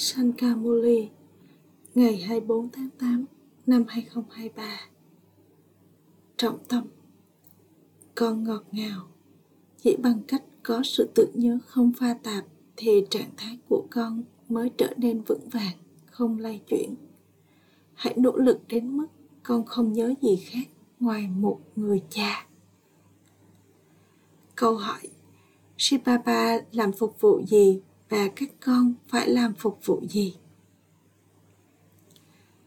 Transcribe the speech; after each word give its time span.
Sankamuli 0.00 1.08
ngày 1.94 2.16
24 2.16 2.68
tháng 2.70 2.88
8 2.98 3.24
năm 3.66 3.84
2023 3.88 4.80
Trọng 6.36 6.58
tâm 6.68 6.84
Con 8.14 8.44
ngọt 8.44 8.62
ngào 8.72 9.08
Chỉ 9.82 9.96
bằng 9.96 10.22
cách 10.28 10.42
có 10.62 10.82
sự 10.84 11.08
tự 11.14 11.28
nhớ 11.34 11.58
không 11.66 11.92
pha 11.98 12.14
tạp 12.22 12.44
thì 12.76 13.04
trạng 13.10 13.30
thái 13.36 13.58
của 13.68 13.86
con 13.90 14.22
mới 14.48 14.70
trở 14.76 14.94
nên 14.96 15.22
vững 15.22 15.48
vàng, 15.48 15.76
không 16.06 16.38
lay 16.38 16.60
chuyển. 16.66 16.94
Hãy 17.94 18.14
nỗ 18.16 18.36
lực 18.36 18.60
đến 18.68 18.96
mức 18.96 19.06
con 19.42 19.64
không 19.66 19.92
nhớ 19.92 20.14
gì 20.22 20.36
khác 20.36 20.68
ngoài 21.00 21.28
một 21.28 21.60
người 21.76 22.02
cha. 22.10 22.46
Câu 24.54 24.76
hỏi 24.76 25.08
Shibaba 25.78 26.58
làm 26.72 26.92
phục 26.92 27.20
vụ 27.20 27.42
gì 27.46 27.80
và 28.08 28.28
các 28.36 28.48
con 28.60 28.94
phải 29.08 29.28
làm 29.28 29.54
phục 29.54 29.78
vụ 29.84 30.02
gì? 30.08 30.34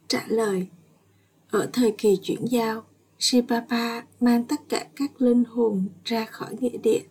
Trả 0.08 0.24
lời 0.28 0.68
Ở 1.52 1.70
thời 1.74 1.96
kỳ 1.98 2.18
chuyển 2.24 2.46
giao, 2.46 2.84
Shibaba 3.20 4.04
mang 4.20 4.44
tất 4.44 4.70
cả 4.70 4.86
các 4.96 5.22
linh 5.22 5.44
hồn 5.44 5.90
ra 6.06 6.26
khỏi 6.26 6.56
nghĩa 6.60 6.78
địa, 6.78 7.02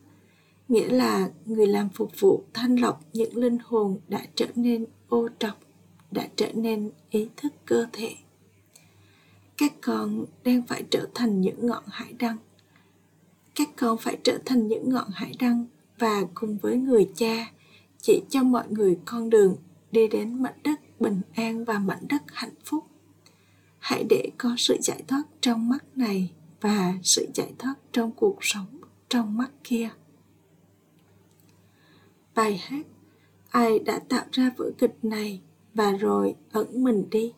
nghĩa 0.68 0.88
là 0.88 1.30
người 1.44 1.66
làm 1.66 1.88
phục 1.88 2.20
vụ 2.20 2.44
thanh 2.54 2.76
lọc 2.80 3.04
những 3.12 3.36
linh 3.36 3.58
hồn 3.64 3.98
đã 4.08 4.26
trở 4.34 4.46
nên 4.54 4.86
ô 5.08 5.28
trọc, 5.38 5.58
đã 6.10 6.28
trở 6.36 6.52
nên 6.52 6.90
ý 7.10 7.28
thức 7.36 7.52
cơ 7.66 7.86
thể. 7.92 8.14
Các 9.58 9.72
con 9.80 10.24
đang 10.44 10.62
phải 10.66 10.84
trở 10.90 11.06
thành 11.14 11.40
những 11.40 11.66
ngọn 11.66 11.84
hải 11.86 12.12
đăng. 12.12 12.36
Các 13.54 13.68
con 13.76 13.98
phải 13.98 14.18
trở 14.22 14.38
thành 14.44 14.68
những 14.68 14.90
ngọn 14.90 15.08
hải 15.12 15.34
đăng 15.38 15.66
và 15.98 16.22
cùng 16.34 16.58
với 16.58 16.76
người 16.76 17.10
cha 17.14 17.52
chỉ 18.00 18.22
cho 18.28 18.42
mọi 18.42 18.68
người 18.68 18.98
con 19.04 19.30
đường 19.30 19.56
đi 19.92 20.08
đến 20.08 20.42
mảnh 20.42 20.58
đất 20.64 21.00
bình 21.00 21.20
an 21.34 21.64
và 21.64 21.78
mảnh 21.78 22.08
đất 22.08 22.22
hạnh 22.26 22.54
phúc. 22.64 22.84
Hãy 23.78 24.04
để 24.10 24.30
có 24.38 24.54
sự 24.58 24.76
giải 24.80 25.02
thoát 25.08 25.22
trong 25.40 25.68
mắt 25.68 25.84
này 25.94 26.32
và 26.60 26.94
sự 27.02 27.28
giải 27.34 27.52
thoát 27.58 27.74
trong 27.92 28.12
cuộc 28.12 28.36
sống 28.40 28.66
trong 29.08 29.36
mắt 29.36 29.50
kia. 29.64 29.90
Bài 32.34 32.56
hát 32.56 32.86
ai 33.50 33.78
đã 33.78 33.98
tạo 34.08 34.24
ra 34.32 34.50
vở 34.56 34.70
kịch 34.78 34.98
này 35.02 35.40
và 35.74 35.92
rồi 35.92 36.34
ẩn 36.52 36.84
mình 36.84 37.10
đi? 37.10 37.32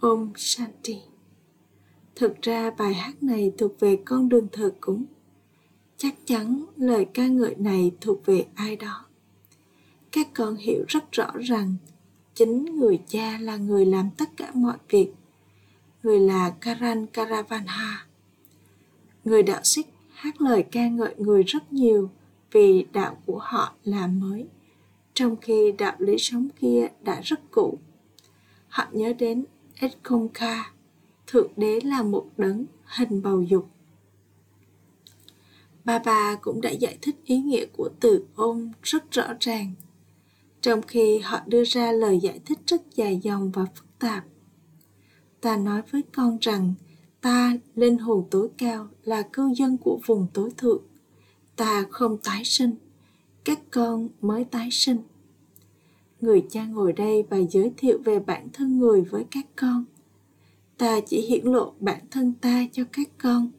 Om 0.00 0.32
Shanti. 0.36 0.98
Thực 2.14 2.42
ra 2.42 2.70
bài 2.70 2.94
hát 2.94 3.22
này 3.22 3.52
thuộc 3.58 3.80
về 3.80 3.98
con 4.04 4.28
đường 4.28 4.48
thờ 4.52 4.72
cúng. 4.80 5.04
Chắc 5.96 6.14
chắn 6.24 6.64
lời 6.76 7.06
ca 7.14 7.26
ngợi 7.26 7.54
này 7.54 7.92
thuộc 8.00 8.26
về 8.26 8.46
ai 8.54 8.76
đó 8.76 9.03
các 10.14 10.28
con 10.34 10.56
hiểu 10.56 10.84
rất 10.88 11.12
rõ 11.12 11.26
rằng 11.40 11.74
chính 12.34 12.64
người 12.64 12.98
cha 13.06 13.38
là 13.38 13.56
người 13.56 13.86
làm 13.86 14.10
tất 14.16 14.36
cả 14.36 14.50
mọi 14.54 14.76
việc. 14.88 15.08
Người 16.02 16.20
là 16.20 16.50
karan 16.50 17.06
karavanha. 17.06 18.06
Người 19.24 19.42
đạo 19.42 19.60
xích 19.64 19.86
hát 20.12 20.40
lời 20.40 20.64
ca 20.72 20.88
ngợi 20.88 21.14
người 21.18 21.42
rất 21.42 21.72
nhiều 21.72 22.10
vì 22.52 22.86
đạo 22.92 23.16
của 23.26 23.38
họ 23.38 23.74
là 23.84 24.06
mới 24.06 24.46
trong 25.14 25.36
khi 25.36 25.72
đạo 25.78 25.94
lý 25.98 26.18
sống 26.18 26.48
kia 26.60 26.88
đã 27.02 27.20
rất 27.24 27.40
cũ. 27.50 27.78
Họ 28.68 28.86
nhớ 28.92 29.12
đến 29.12 29.44
Edkomka, 29.74 30.72
Thượng 31.26 31.52
Đế 31.56 31.80
là 31.84 32.02
một 32.02 32.26
đấng 32.36 32.64
hình 32.84 33.22
bầu 33.22 33.42
dục. 33.42 33.68
Bà 35.84 35.98
bà 35.98 36.34
cũng 36.34 36.60
đã 36.60 36.70
giải 36.70 36.98
thích 37.02 37.16
ý 37.24 37.38
nghĩa 37.38 37.66
của 37.76 37.88
từ 38.00 38.26
ôm 38.34 38.72
rất 38.82 39.10
rõ 39.10 39.26
ràng 39.40 39.74
trong 40.64 40.82
khi 40.82 41.18
họ 41.18 41.40
đưa 41.46 41.64
ra 41.64 41.92
lời 41.92 42.18
giải 42.18 42.40
thích 42.44 42.58
rất 42.66 42.82
dài 42.94 43.20
dòng 43.22 43.50
và 43.50 43.64
phức 43.74 43.86
tạp. 43.98 44.24
Ta 45.40 45.56
nói 45.56 45.82
với 45.90 46.02
con 46.12 46.38
rằng 46.40 46.74
ta, 47.20 47.56
linh 47.74 47.98
hồn 47.98 48.26
tối 48.30 48.48
cao, 48.58 48.88
là 49.02 49.22
cư 49.22 49.52
dân 49.56 49.76
của 49.76 50.00
vùng 50.06 50.26
tối 50.34 50.50
thượng. 50.56 50.82
Ta 51.56 51.84
không 51.90 52.18
tái 52.18 52.44
sinh, 52.44 52.74
các 53.44 53.60
con 53.70 54.08
mới 54.20 54.44
tái 54.44 54.68
sinh. 54.72 54.98
Người 56.20 56.44
cha 56.50 56.64
ngồi 56.64 56.92
đây 56.92 57.24
và 57.30 57.38
giới 57.50 57.72
thiệu 57.76 57.98
về 58.04 58.18
bản 58.18 58.48
thân 58.52 58.78
người 58.78 59.02
với 59.02 59.24
các 59.30 59.46
con. 59.56 59.84
Ta 60.78 61.00
chỉ 61.00 61.20
hiển 61.20 61.44
lộ 61.44 61.74
bản 61.80 62.00
thân 62.10 62.32
ta 62.40 62.66
cho 62.72 62.82
các 62.92 63.08
con. 63.22 63.50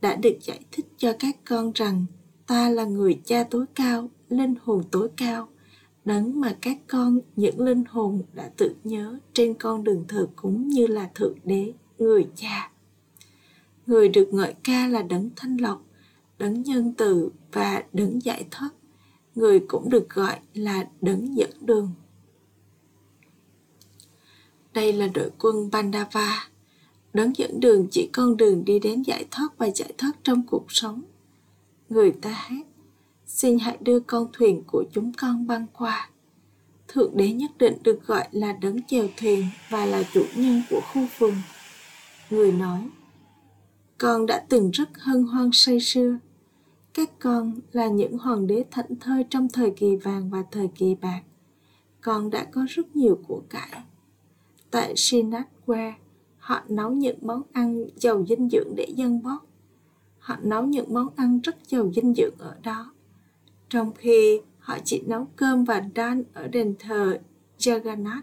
Đã 0.00 0.16
được 0.16 0.38
giải 0.40 0.60
thích 0.72 0.86
cho 0.96 1.12
các 1.18 1.36
con 1.44 1.72
rằng 1.74 2.06
ta 2.46 2.68
là 2.68 2.84
người 2.84 3.20
cha 3.24 3.44
tối 3.44 3.66
cao, 3.74 4.10
linh 4.28 4.54
hồn 4.64 4.82
tối 4.90 5.08
cao 5.16 5.48
đấng 6.04 6.40
mà 6.40 6.56
các 6.60 6.78
con, 6.88 7.18
những 7.36 7.60
linh 7.60 7.84
hồn 7.84 8.22
đã 8.32 8.50
tự 8.56 8.74
nhớ 8.84 9.18
trên 9.32 9.54
con 9.54 9.84
đường 9.84 10.04
thờ 10.08 10.28
cúng 10.36 10.68
như 10.68 10.86
là 10.86 11.10
thượng 11.14 11.36
đế, 11.44 11.72
người 11.98 12.26
cha. 12.36 12.70
Người 13.86 14.08
được 14.08 14.28
ngợi 14.32 14.54
ca 14.64 14.86
là 14.86 15.02
đấng 15.02 15.30
thanh 15.36 15.56
lọc, 15.56 15.84
đấng 16.38 16.62
nhân 16.62 16.94
từ 16.98 17.30
và 17.52 17.84
đấng 17.92 18.22
giải 18.22 18.46
thoát. 18.50 18.70
Người 19.34 19.60
cũng 19.60 19.90
được 19.90 20.10
gọi 20.10 20.38
là 20.54 20.88
đấng 21.00 21.36
dẫn 21.36 21.50
đường. 21.60 21.90
Đây 24.74 24.92
là 24.92 25.08
đội 25.14 25.30
quân 25.38 25.70
Bandava 25.72 26.48
đấng 27.12 27.36
dẫn 27.36 27.60
đường 27.60 27.86
chỉ 27.90 28.08
con 28.12 28.36
đường 28.36 28.64
đi 28.64 28.78
đến 28.78 29.02
giải 29.02 29.26
thoát 29.30 29.48
và 29.58 29.70
giải 29.74 29.92
thoát 29.98 30.12
trong 30.22 30.42
cuộc 30.46 30.64
sống. 30.68 31.02
Người 31.88 32.12
ta 32.12 32.30
hát 32.30 32.66
xin 33.32 33.58
hãy 33.58 33.78
đưa 33.80 34.00
con 34.00 34.26
thuyền 34.32 34.62
của 34.66 34.84
chúng 34.92 35.12
con 35.12 35.46
băng 35.46 35.66
qua. 35.72 36.10
Thượng 36.88 37.16
đế 37.16 37.32
nhất 37.32 37.50
định 37.58 37.76
được 37.82 38.06
gọi 38.06 38.28
là 38.32 38.52
đấng 38.52 38.82
chèo 38.82 39.08
thuyền 39.16 39.46
và 39.70 39.86
là 39.86 40.02
chủ 40.12 40.24
nhân 40.36 40.62
của 40.70 40.80
khu 40.92 41.06
vườn. 41.18 41.34
Người 42.30 42.52
nói, 42.52 42.88
con 43.98 44.26
đã 44.26 44.44
từng 44.48 44.70
rất 44.70 44.88
hân 44.98 45.22
hoan 45.22 45.50
say 45.52 45.80
sưa. 45.80 46.18
Các 46.94 47.10
con 47.18 47.60
là 47.72 47.86
những 47.88 48.18
hoàng 48.18 48.46
đế 48.46 48.64
thảnh 48.70 48.96
thơi 49.00 49.24
trong 49.30 49.48
thời 49.48 49.70
kỳ 49.70 49.96
vàng 49.96 50.30
và 50.30 50.44
thời 50.50 50.68
kỳ 50.68 50.94
bạc. 50.94 51.22
Con 52.00 52.30
đã 52.30 52.44
có 52.44 52.66
rất 52.68 52.96
nhiều 52.96 53.18
của 53.28 53.42
cải. 53.48 53.82
Tại 54.70 54.94
Sinatwa, 54.94 55.92
họ 56.38 56.62
nấu 56.68 56.90
những 56.90 57.18
món 57.22 57.42
ăn 57.52 57.84
giàu 57.96 58.24
dinh 58.28 58.48
dưỡng 58.50 58.74
để 58.76 58.86
dân 58.96 59.22
bót. 59.22 59.38
Họ 60.18 60.36
nấu 60.42 60.64
những 60.64 60.94
món 60.94 61.08
ăn 61.16 61.40
rất 61.40 61.56
giàu 61.68 61.90
dinh 61.94 62.14
dưỡng 62.14 62.34
ở 62.38 62.56
đó 62.62 62.91
trong 63.72 63.92
khi 63.94 64.40
họ 64.58 64.78
chỉ 64.84 65.02
nấu 65.06 65.28
cơm 65.36 65.64
và 65.64 65.80
đan 65.94 66.22
ở 66.32 66.48
đền 66.48 66.74
thờ 66.78 67.18
Jagannath. 67.58 68.22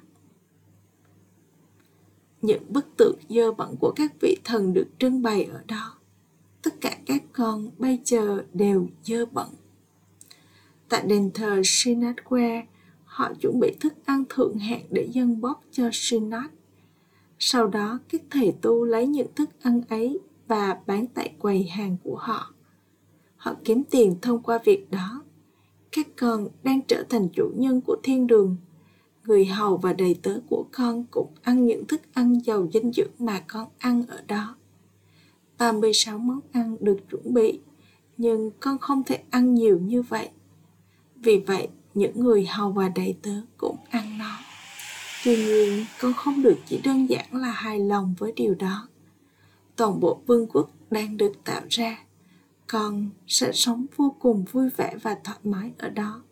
Những 2.41 2.63
bức 2.69 2.85
tượng 2.97 3.15
dơ 3.29 3.51
bẩn 3.51 3.75
của 3.79 3.93
các 3.95 4.11
vị 4.21 4.37
thần 4.43 4.73
được 4.73 4.87
trưng 4.99 5.21
bày 5.21 5.43
ở 5.43 5.63
đó. 5.67 5.97
Tất 6.61 6.81
cả 6.81 6.97
các 7.05 7.23
con 7.33 7.69
bây 7.77 7.99
giờ 8.05 8.43
đều 8.53 8.87
dơ 9.03 9.25
bẩn. 9.25 9.47
Tại 10.89 11.03
đền 11.07 11.31
thờ 11.33 11.61
Srinathwe, 11.61 12.63
họ 13.05 13.33
chuẩn 13.41 13.59
bị 13.59 13.75
thức 13.79 13.93
ăn 14.05 14.23
thượng 14.29 14.57
hạng 14.57 14.85
để 14.89 15.07
dâng 15.11 15.41
bóp 15.41 15.61
cho 15.71 15.89
Srinath. 15.93 16.53
Sau 17.39 17.67
đó, 17.67 17.99
các 18.09 18.21
thầy 18.29 18.53
tu 18.61 18.85
lấy 18.85 19.07
những 19.07 19.33
thức 19.35 19.49
ăn 19.61 19.81
ấy 19.89 20.19
và 20.47 20.79
bán 20.87 21.05
tại 21.07 21.33
quầy 21.39 21.63
hàng 21.63 21.97
của 22.03 22.15
họ. 22.15 22.53
Họ 23.35 23.55
kiếm 23.63 23.83
tiền 23.83 24.15
thông 24.21 24.41
qua 24.41 24.59
việc 24.65 24.91
đó 24.91 25.23
các 25.91 26.07
con 26.17 26.47
đang 26.63 26.81
trở 26.81 27.03
thành 27.09 27.27
chủ 27.35 27.51
nhân 27.57 27.81
của 27.81 27.97
thiên 28.03 28.27
đường. 28.27 28.57
Người 29.23 29.45
hầu 29.45 29.77
và 29.77 29.93
đầy 29.93 30.19
tớ 30.23 30.39
của 30.49 30.65
con 30.71 31.05
cũng 31.11 31.31
ăn 31.41 31.65
những 31.65 31.85
thức 31.85 32.01
ăn 32.13 32.39
giàu 32.45 32.67
dinh 32.73 32.91
dưỡng 32.93 33.11
mà 33.19 33.43
con 33.47 33.67
ăn 33.77 34.03
ở 34.07 34.21
đó. 34.27 34.55
36 35.57 36.17
món 36.19 36.39
ăn 36.51 36.77
được 36.79 36.97
chuẩn 37.11 37.33
bị, 37.33 37.59
nhưng 38.17 38.51
con 38.59 38.77
không 38.77 39.03
thể 39.03 39.23
ăn 39.29 39.55
nhiều 39.55 39.79
như 39.79 40.01
vậy. 40.01 40.29
Vì 41.15 41.37
vậy, 41.37 41.67
những 41.93 42.19
người 42.19 42.45
hầu 42.45 42.71
và 42.71 42.89
đầy 42.89 43.15
tớ 43.21 43.41
cũng 43.57 43.77
ăn 43.89 44.17
nó. 44.17 44.37
Tuy 45.25 45.35
nhiên, 45.35 45.85
con 46.01 46.13
không 46.13 46.41
được 46.41 46.57
chỉ 46.65 46.81
đơn 46.83 47.09
giản 47.09 47.25
là 47.31 47.51
hài 47.51 47.79
lòng 47.79 48.15
với 48.17 48.31
điều 48.35 48.55
đó. 48.55 48.87
Toàn 49.75 49.99
bộ 49.99 50.21
vương 50.27 50.47
quốc 50.47 50.69
đang 50.91 51.17
được 51.17 51.43
tạo 51.43 51.61
ra 51.69 51.97
con 52.71 53.09
sẽ 53.27 53.51
sống 53.51 53.85
vô 53.95 54.15
cùng 54.19 54.45
vui 54.51 54.69
vẻ 54.69 54.95
và 55.01 55.17
thoải 55.23 55.37
mái 55.43 55.71
ở 55.77 55.89
đó. 55.89 56.23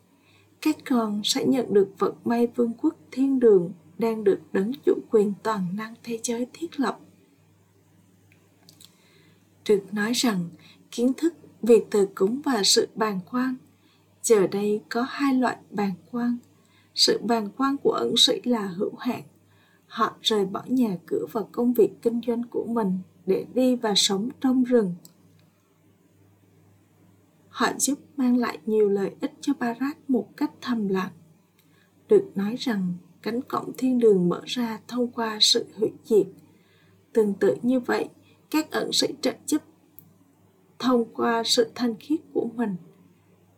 Các 0.61 0.75
con 0.89 1.21
sẽ 1.23 1.45
nhận 1.45 1.73
được 1.73 1.89
vận 1.97 2.13
may 2.25 2.47
vương 2.47 2.73
quốc 2.81 2.95
thiên 3.11 3.39
đường 3.39 3.71
đang 3.97 4.23
được 4.23 4.39
đấng 4.51 4.71
chủ 4.85 4.93
quyền 5.11 5.33
toàn 5.43 5.67
năng 5.75 5.93
thế 6.03 6.19
giới 6.23 6.47
thiết 6.53 6.79
lập. 6.79 6.99
Được 9.69 9.83
nói 9.91 10.13
rằng, 10.13 10.49
kiến 10.91 11.13
thức 11.13 11.33
việc 11.61 11.87
thờ 11.91 12.07
cúng 12.15 12.41
và 12.45 12.61
sự 12.63 12.87
bàn 12.95 13.19
quan 13.31 13.55
giờ 14.23 14.47
đây 14.47 14.81
có 14.89 15.05
hai 15.09 15.33
loại 15.33 15.57
bàn 15.71 15.91
quan 16.11 16.37
sự 16.97 17.19
bàn 17.23 17.49
quan 17.57 17.77
của 17.77 17.91
ẩn 17.91 18.13
sĩ 18.17 18.41
là 18.43 18.67
hữu 18.67 18.95
hạn, 18.99 19.21
họ 19.87 20.15
rời 20.21 20.45
bỏ 20.45 20.63
nhà 20.67 20.97
cửa 21.05 21.25
và 21.31 21.41
công 21.51 21.73
việc 21.73 21.89
kinh 22.01 22.21
doanh 22.27 22.43
của 22.43 22.65
mình 22.67 22.99
để 23.25 23.45
đi 23.53 23.75
và 23.75 23.93
sống 23.95 24.29
trong 24.41 24.63
rừng. 24.63 24.95
Họ 27.57 27.67
giúp 27.77 27.99
mang 28.17 28.37
lại 28.37 28.59
nhiều 28.65 28.89
lợi 28.89 29.11
ích 29.21 29.33
cho 29.41 29.53
Barat 29.59 30.09
một 30.09 30.37
cách 30.37 30.51
thầm 30.61 30.87
lặng. 30.87 31.11
được 32.07 32.31
nói 32.35 32.55
rằng 32.59 32.93
cánh 33.21 33.41
cổng 33.41 33.71
thiên 33.77 33.99
đường 33.99 34.29
mở 34.29 34.41
ra 34.45 34.79
thông 34.87 35.11
qua 35.11 35.37
sự 35.41 35.65
hủy 35.75 35.91
diệt. 36.05 36.27
Tương 37.13 37.33
tự 37.33 37.57
như 37.61 37.79
vậy, 37.79 38.09
các 38.51 38.71
ẩn 38.71 38.91
sĩ 38.93 39.07
trợ 39.21 39.33
giúp 39.45 39.61
thông 40.79 41.05
qua 41.13 41.43
sự 41.45 41.71
thanh 41.75 41.95
khiết 41.99 42.19
của 42.33 42.49
mình. 42.55 42.75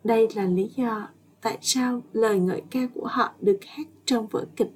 Đây 0.04 0.28
là 0.34 0.44
lý 0.44 0.70
do 0.76 1.08
tại 1.42 1.58
sao 1.62 2.02
lời 2.12 2.38
ngợi 2.38 2.62
ca 2.70 2.80
của 2.94 3.06
họ 3.06 3.32
được 3.40 3.58
hát 3.66 3.86
trong 4.04 4.26
vở 4.26 4.46
kịch. 4.56 4.72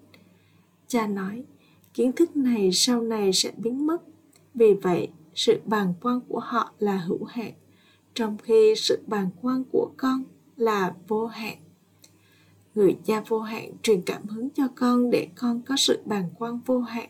Cha 0.86 1.06
nói, 1.06 1.44
kiến 1.94 2.12
thức 2.12 2.36
này 2.36 2.70
sau 2.72 3.02
này 3.02 3.32
sẽ 3.32 3.52
biến 3.56 3.86
mất. 3.86 4.02
Vì 4.54 4.74
vậy, 4.74 5.08
sự 5.34 5.60
bàng 5.64 5.94
quan 6.02 6.20
của 6.28 6.40
họ 6.40 6.72
là 6.78 6.96
hữu 6.96 7.24
hạn, 7.24 7.52
trong 8.14 8.38
khi 8.38 8.75
sự 8.76 8.99
bàng 9.06 9.31
quan 9.43 9.64
của 9.72 9.90
con 9.96 10.25
là 10.56 10.94
vô 11.08 11.26
hạn. 11.26 11.56
Người 12.75 12.96
cha 13.05 13.22
vô 13.28 13.40
hạn 13.40 13.72
truyền 13.82 14.02
cảm 14.02 14.26
hứng 14.26 14.50
cho 14.50 14.69
con 14.75 15.11
để 15.11 15.28
con 15.34 15.62
có 15.62 15.76
sự 15.76 15.99
bàng 16.05 16.31
quan 16.38 16.61
vô 16.66 16.81
hạn. 16.81 17.08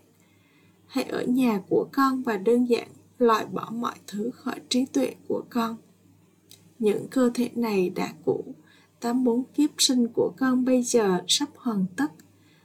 Hãy 0.87 1.05
ở 1.05 1.23
nhà 1.23 1.61
của 1.69 1.89
con 1.93 2.23
và 2.23 2.37
đơn 2.37 2.65
giản 2.69 2.89
loại 3.19 3.47
bỏ 3.47 3.71
mọi 3.73 3.95
thứ 4.07 4.31
khỏi 4.35 4.61
trí 4.69 4.85
tuệ 4.87 5.15
của 5.29 5.43
con. 5.51 5.77
Những 6.79 7.09
cơ 7.11 7.31
thể 7.35 7.51
này 7.55 7.91
đã 7.91 8.15
cũ, 8.25 8.45
tám 9.01 9.25
bốn 9.25 9.45
kiếp 9.45 9.71
sinh 9.79 10.07
của 10.15 10.33
con 10.37 10.65
bây 10.65 10.83
giờ 10.83 11.21
sắp 11.29 11.49
hoàn 11.57 11.87
tất. 11.97 12.13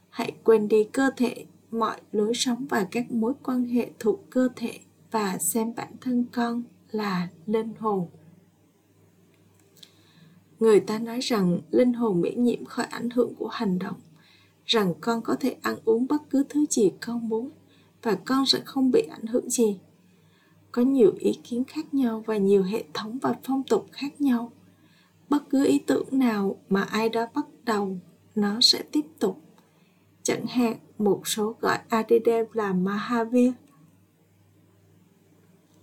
Hãy 0.08 0.32
quên 0.44 0.68
đi 0.68 0.84
cơ 0.84 1.10
thể, 1.16 1.44
mọi 1.70 2.00
lối 2.12 2.34
sống 2.34 2.66
và 2.70 2.86
các 2.90 3.12
mối 3.12 3.32
quan 3.42 3.64
hệ 3.64 3.90
thuộc 3.98 4.30
cơ 4.30 4.48
thể 4.56 4.78
và 5.10 5.38
xem 5.38 5.72
bản 5.76 5.92
thân 6.00 6.24
con 6.32 6.62
là 6.90 7.28
linh 7.46 7.72
hồn. 7.78 8.06
Người 10.60 10.80
ta 10.80 10.98
nói 10.98 11.20
rằng 11.20 11.60
linh 11.70 11.92
hồn 11.92 12.20
miễn 12.20 12.44
nhiễm 12.44 12.64
khỏi 12.64 12.86
ảnh 12.86 13.10
hưởng 13.10 13.34
của 13.34 13.48
hành 13.48 13.78
động, 13.78 13.96
rằng 14.66 14.94
con 15.00 15.22
có 15.22 15.36
thể 15.40 15.56
ăn 15.62 15.76
uống 15.84 16.06
bất 16.06 16.22
cứ 16.30 16.44
thứ 16.48 16.66
gì 16.70 16.92
con 17.00 17.28
muốn 17.28 17.50
và 18.02 18.14
con 18.24 18.46
sẽ 18.46 18.60
không 18.64 18.90
bị 18.90 19.02
ảnh 19.10 19.26
hưởng 19.26 19.50
gì. 19.50 19.78
Có 20.72 20.82
nhiều 20.82 21.12
ý 21.18 21.32
kiến 21.44 21.64
khác 21.64 21.94
nhau 21.94 22.24
và 22.26 22.36
nhiều 22.36 22.62
hệ 22.62 22.84
thống 22.94 23.18
và 23.22 23.34
phong 23.44 23.62
tục 23.62 23.86
khác 23.92 24.20
nhau. 24.20 24.52
Bất 25.28 25.50
cứ 25.50 25.66
ý 25.66 25.78
tưởng 25.78 26.06
nào 26.12 26.56
mà 26.68 26.82
ai 26.82 27.08
đó 27.08 27.26
bắt 27.34 27.46
đầu 27.64 27.98
nó 28.34 28.60
sẽ 28.60 28.82
tiếp 28.92 29.04
tục. 29.18 29.40
Chẳng 30.22 30.46
hạn 30.46 30.76
một 30.98 31.28
số 31.28 31.56
gọi 31.60 31.78
Adidev 31.88 32.46
là 32.52 32.72
Mahavir. 32.72 33.52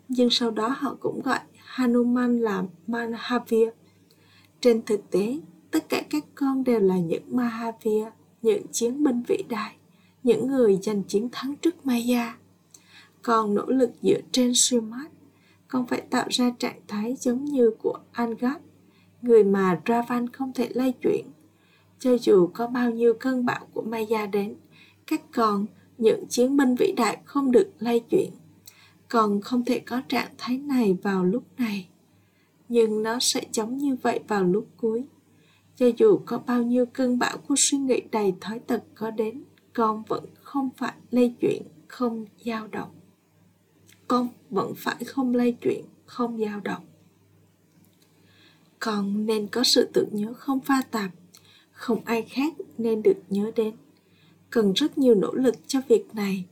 Nhưng 0.08 0.30
sau 0.30 0.52
đó 0.52 0.68
họ 0.78 0.98
cũng 1.00 1.22
gọi 1.22 1.40
Hanuman 1.58 2.40
là 2.40 2.64
Mahavir 2.88 3.70
trên 4.62 4.82
thực 4.82 5.12
tế 5.12 5.40
tất 5.72 5.90
cả 5.90 6.04
các 6.10 6.26
con 6.36 6.64
đều 6.64 6.80
là 6.80 6.98
những 6.98 7.24
Mahavir 7.28 8.06
những 8.42 8.68
chiến 8.72 9.04
binh 9.04 9.24
vĩ 9.28 9.38
đại 9.50 9.76
những 10.24 10.48
người 10.48 10.80
giành 10.82 11.04
chiến 11.04 11.30
thắng 11.32 11.56
trước 11.56 11.86
Maya 11.86 12.38
còn 13.28 13.56
nỗ 13.56 13.66
lực 13.66 13.92
dựa 14.02 14.20
trên 14.32 14.54
Srimad, 14.54 15.06
con 15.68 15.88
phải 15.88 16.02
tạo 16.02 16.28
ra 16.30 16.52
trạng 16.60 16.80
thái 16.88 17.16
giống 17.16 17.46
như 17.46 17.72
của 17.82 18.00
Angad, 18.12 18.58
người 19.22 19.44
mà 19.44 19.82
Ravan 19.88 20.30
không 20.30 20.52
thể 20.54 20.70
lay 20.74 20.94
chuyển. 21.02 21.26
Cho 22.00 22.18
dù 22.22 22.50
có 22.54 22.68
bao 22.68 22.92
nhiêu 22.92 23.14
cơn 23.20 23.46
bão 23.46 23.66
của 23.74 23.82
Maya 23.82 24.26
đến, 24.26 24.56
các 25.08 25.22
con, 25.34 25.66
những 25.98 26.26
chiến 26.30 26.58
binh 26.58 26.76
vĩ 26.76 26.94
đại 26.98 27.18
không 27.26 27.52
được 27.52 27.72
lay 27.80 28.00
chuyển. 28.00 28.30
Còn 29.10 29.42
không 29.42 29.66
thể 29.66 29.80
có 29.80 30.02
trạng 30.10 30.32
thái 30.38 30.58
này 30.58 30.98
vào 31.04 31.26
lúc 31.26 31.44
này. 31.58 31.88
Nhưng 32.70 33.04
nó 33.04 33.20
sẽ 33.20 33.42
giống 33.54 33.78
như 33.78 33.96
vậy 34.02 34.20
vào 34.28 34.44
lúc 34.44 34.68
cuối. 34.78 35.06
Cho 35.76 35.86
dù 35.98 36.20
có 36.26 36.38
bao 36.38 36.64
nhiêu 36.64 36.86
cơn 36.86 37.20
bão 37.20 37.38
của 37.38 37.56
suy 37.58 37.78
nghĩ 37.78 38.02
đầy 38.12 38.34
thói 38.42 38.60
tật 38.60 38.84
có 38.96 39.12
đến, 39.12 39.44
con 39.74 40.04
vẫn 40.08 40.26
không 40.42 40.70
phải 40.78 40.94
lây 41.12 41.36
chuyển, 41.42 41.64
không 41.88 42.26
dao 42.46 42.68
động. 42.68 42.90
Con 44.08 44.28
vẫn 44.50 44.74
phải 44.78 45.04
không 45.06 45.36
lây 45.36 45.52
chuyển 45.52 45.86
không 46.06 46.38
dao 46.38 46.60
động. 46.60 46.84
Con 48.80 49.26
nên 49.26 49.48
có 49.48 49.64
sự 49.64 49.90
tự 49.94 50.08
nhớ 50.12 50.34
không 50.34 50.60
pha 50.60 50.82
tạp. 50.92 51.12
Không 51.72 52.02
ai 52.06 52.22
khác 52.22 52.54
nên 52.78 53.04
được 53.04 53.18
nhớ 53.30 53.52
đến. 53.56 53.76
Cần 54.50 54.74
rất 54.74 54.98
nhiều 54.98 55.16
nỗ 55.16 55.34
lực 55.34 55.56
cho 55.68 55.82
việc 55.88 56.16
này. 56.16 56.46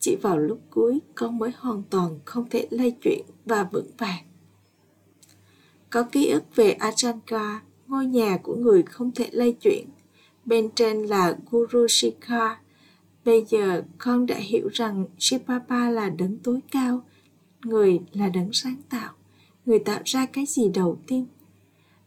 Chỉ 0.00 0.16
vào 0.22 0.38
lúc 0.38 0.60
cuối 0.70 0.98
con 1.14 1.38
mới 1.38 1.50
hoàn 1.58 1.82
toàn 1.90 2.18
không 2.24 2.48
thể 2.50 2.66
lây 2.70 2.90
chuyển 2.90 3.22
và 3.44 3.68
vững 3.72 3.90
vàng 3.98 4.24
có 5.94 6.02
ký 6.02 6.28
ức 6.28 6.44
về 6.54 6.76
Ajanka, 6.80 7.58
ngôi 7.86 8.06
nhà 8.06 8.36
của 8.42 8.54
người 8.54 8.82
không 8.82 9.10
thể 9.10 9.28
lay 9.32 9.52
chuyển. 9.52 9.86
Bên 10.44 10.70
trên 10.74 11.02
là 11.02 11.36
Guru 11.50 11.86
Shikha, 11.88 12.60
Bây 13.24 13.44
giờ 13.48 13.82
con 13.98 14.26
đã 14.26 14.36
hiểu 14.36 14.68
rằng 14.72 15.04
Shipapa 15.18 15.90
là 15.90 16.10
đấng 16.10 16.38
tối 16.38 16.60
cao, 16.70 17.04
người 17.64 18.00
là 18.12 18.28
đấng 18.28 18.52
sáng 18.52 18.76
tạo, 18.90 19.12
người 19.66 19.78
tạo 19.78 20.00
ra 20.04 20.26
cái 20.26 20.46
gì 20.46 20.68
đầu 20.74 20.98
tiên. 21.06 21.26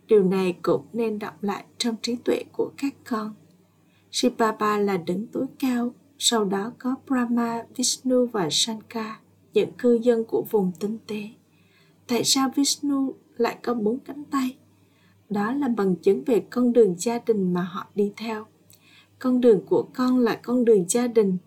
Điều 0.08 0.24
này 0.24 0.58
cũng 0.62 0.86
nên 0.94 1.20
đọc 1.20 1.44
lại 1.44 1.66
trong 1.78 1.96
trí 2.02 2.16
tuệ 2.16 2.44
của 2.52 2.72
các 2.78 2.94
con. 3.10 3.34
Shipapa 4.12 4.78
là 4.78 4.98
đấng 4.98 5.28
tối 5.28 5.46
cao, 5.60 5.94
sau 6.20 6.46
đó 6.46 6.72
có 6.80 6.96
Brahma, 7.08 7.64
Vishnu 7.76 8.26
và 8.26 8.48
Shankar, 8.52 9.12
những 9.54 9.72
cư 9.78 10.00
dân 10.02 10.24
của 10.24 10.46
vùng 10.52 10.72
tinh 10.80 10.98
tế. 11.08 11.30
Tại 12.08 12.24
sao 12.24 12.52
Vishnu 12.56 13.14
lại 13.40 13.58
có 13.64 13.74
bốn 13.74 14.00
cánh 14.00 14.24
tay? 14.24 14.58
Đó 15.30 15.54
là 15.54 15.68
bằng 15.68 15.96
chứng 15.96 16.24
về 16.24 16.44
con 16.50 16.74
đường 16.74 16.96
gia 16.98 17.20
đình 17.20 17.54
mà 17.54 17.62
họ 17.62 17.88
đi 17.96 18.12
theo. 18.18 18.46
Con 19.20 19.42
đường 19.42 19.66
của 19.66 19.88
con 19.94 20.20
là 20.20 20.40
con 20.44 20.66
đường 20.66 20.86
gia 20.90 21.08
đình. 21.08 21.38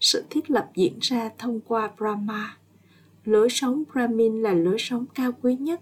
Sự 0.00 0.24
thiết 0.30 0.50
lập 0.50 0.70
diễn 0.74 0.98
ra 1.00 1.30
thông 1.38 1.60
qua 1.60 1.90
brahma. 1.98 2.56
Lối 3.24 3.48
sống 3.50 3.82
brahmin 3.92 4.42
là 4.42 4.52
lối 4.54 4.76
sống 4.78 5.04
cao 5.14 5.32
quý 5.42 5.56
nhất. 5.56 5.80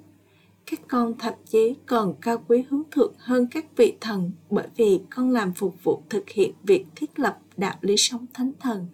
Các 0.67 0.81
con 0.88 1.15
thậm 1.19 1.35
chí 1.44 1.75
còn 1.87 2.14
cao 2.21 2.44
quý 2.49 2.64
hướng 2.69 2.82
thượng 2.91 3.14
hơn 3.19 3.47
các 3.50 3.76
vị 3.76 3.97
thần 4.00 4.31
bởi 4.50 4.67
vì 4.76 5.00
con 5.11 5.31
làm 5.31 5.53
phục 5.53 5.85
vụ 5.85 6.03
thực 6.11 6.29
hiện 6.29 6.53
việc 6.62 6.87
thiết 6.97 7.19
lập 7.19 7.38
đạo 7.56 7.76
lý 7.81 7.94
sống 7.97 8.26
thánh 8.35 8.53
thần 8.61 8.87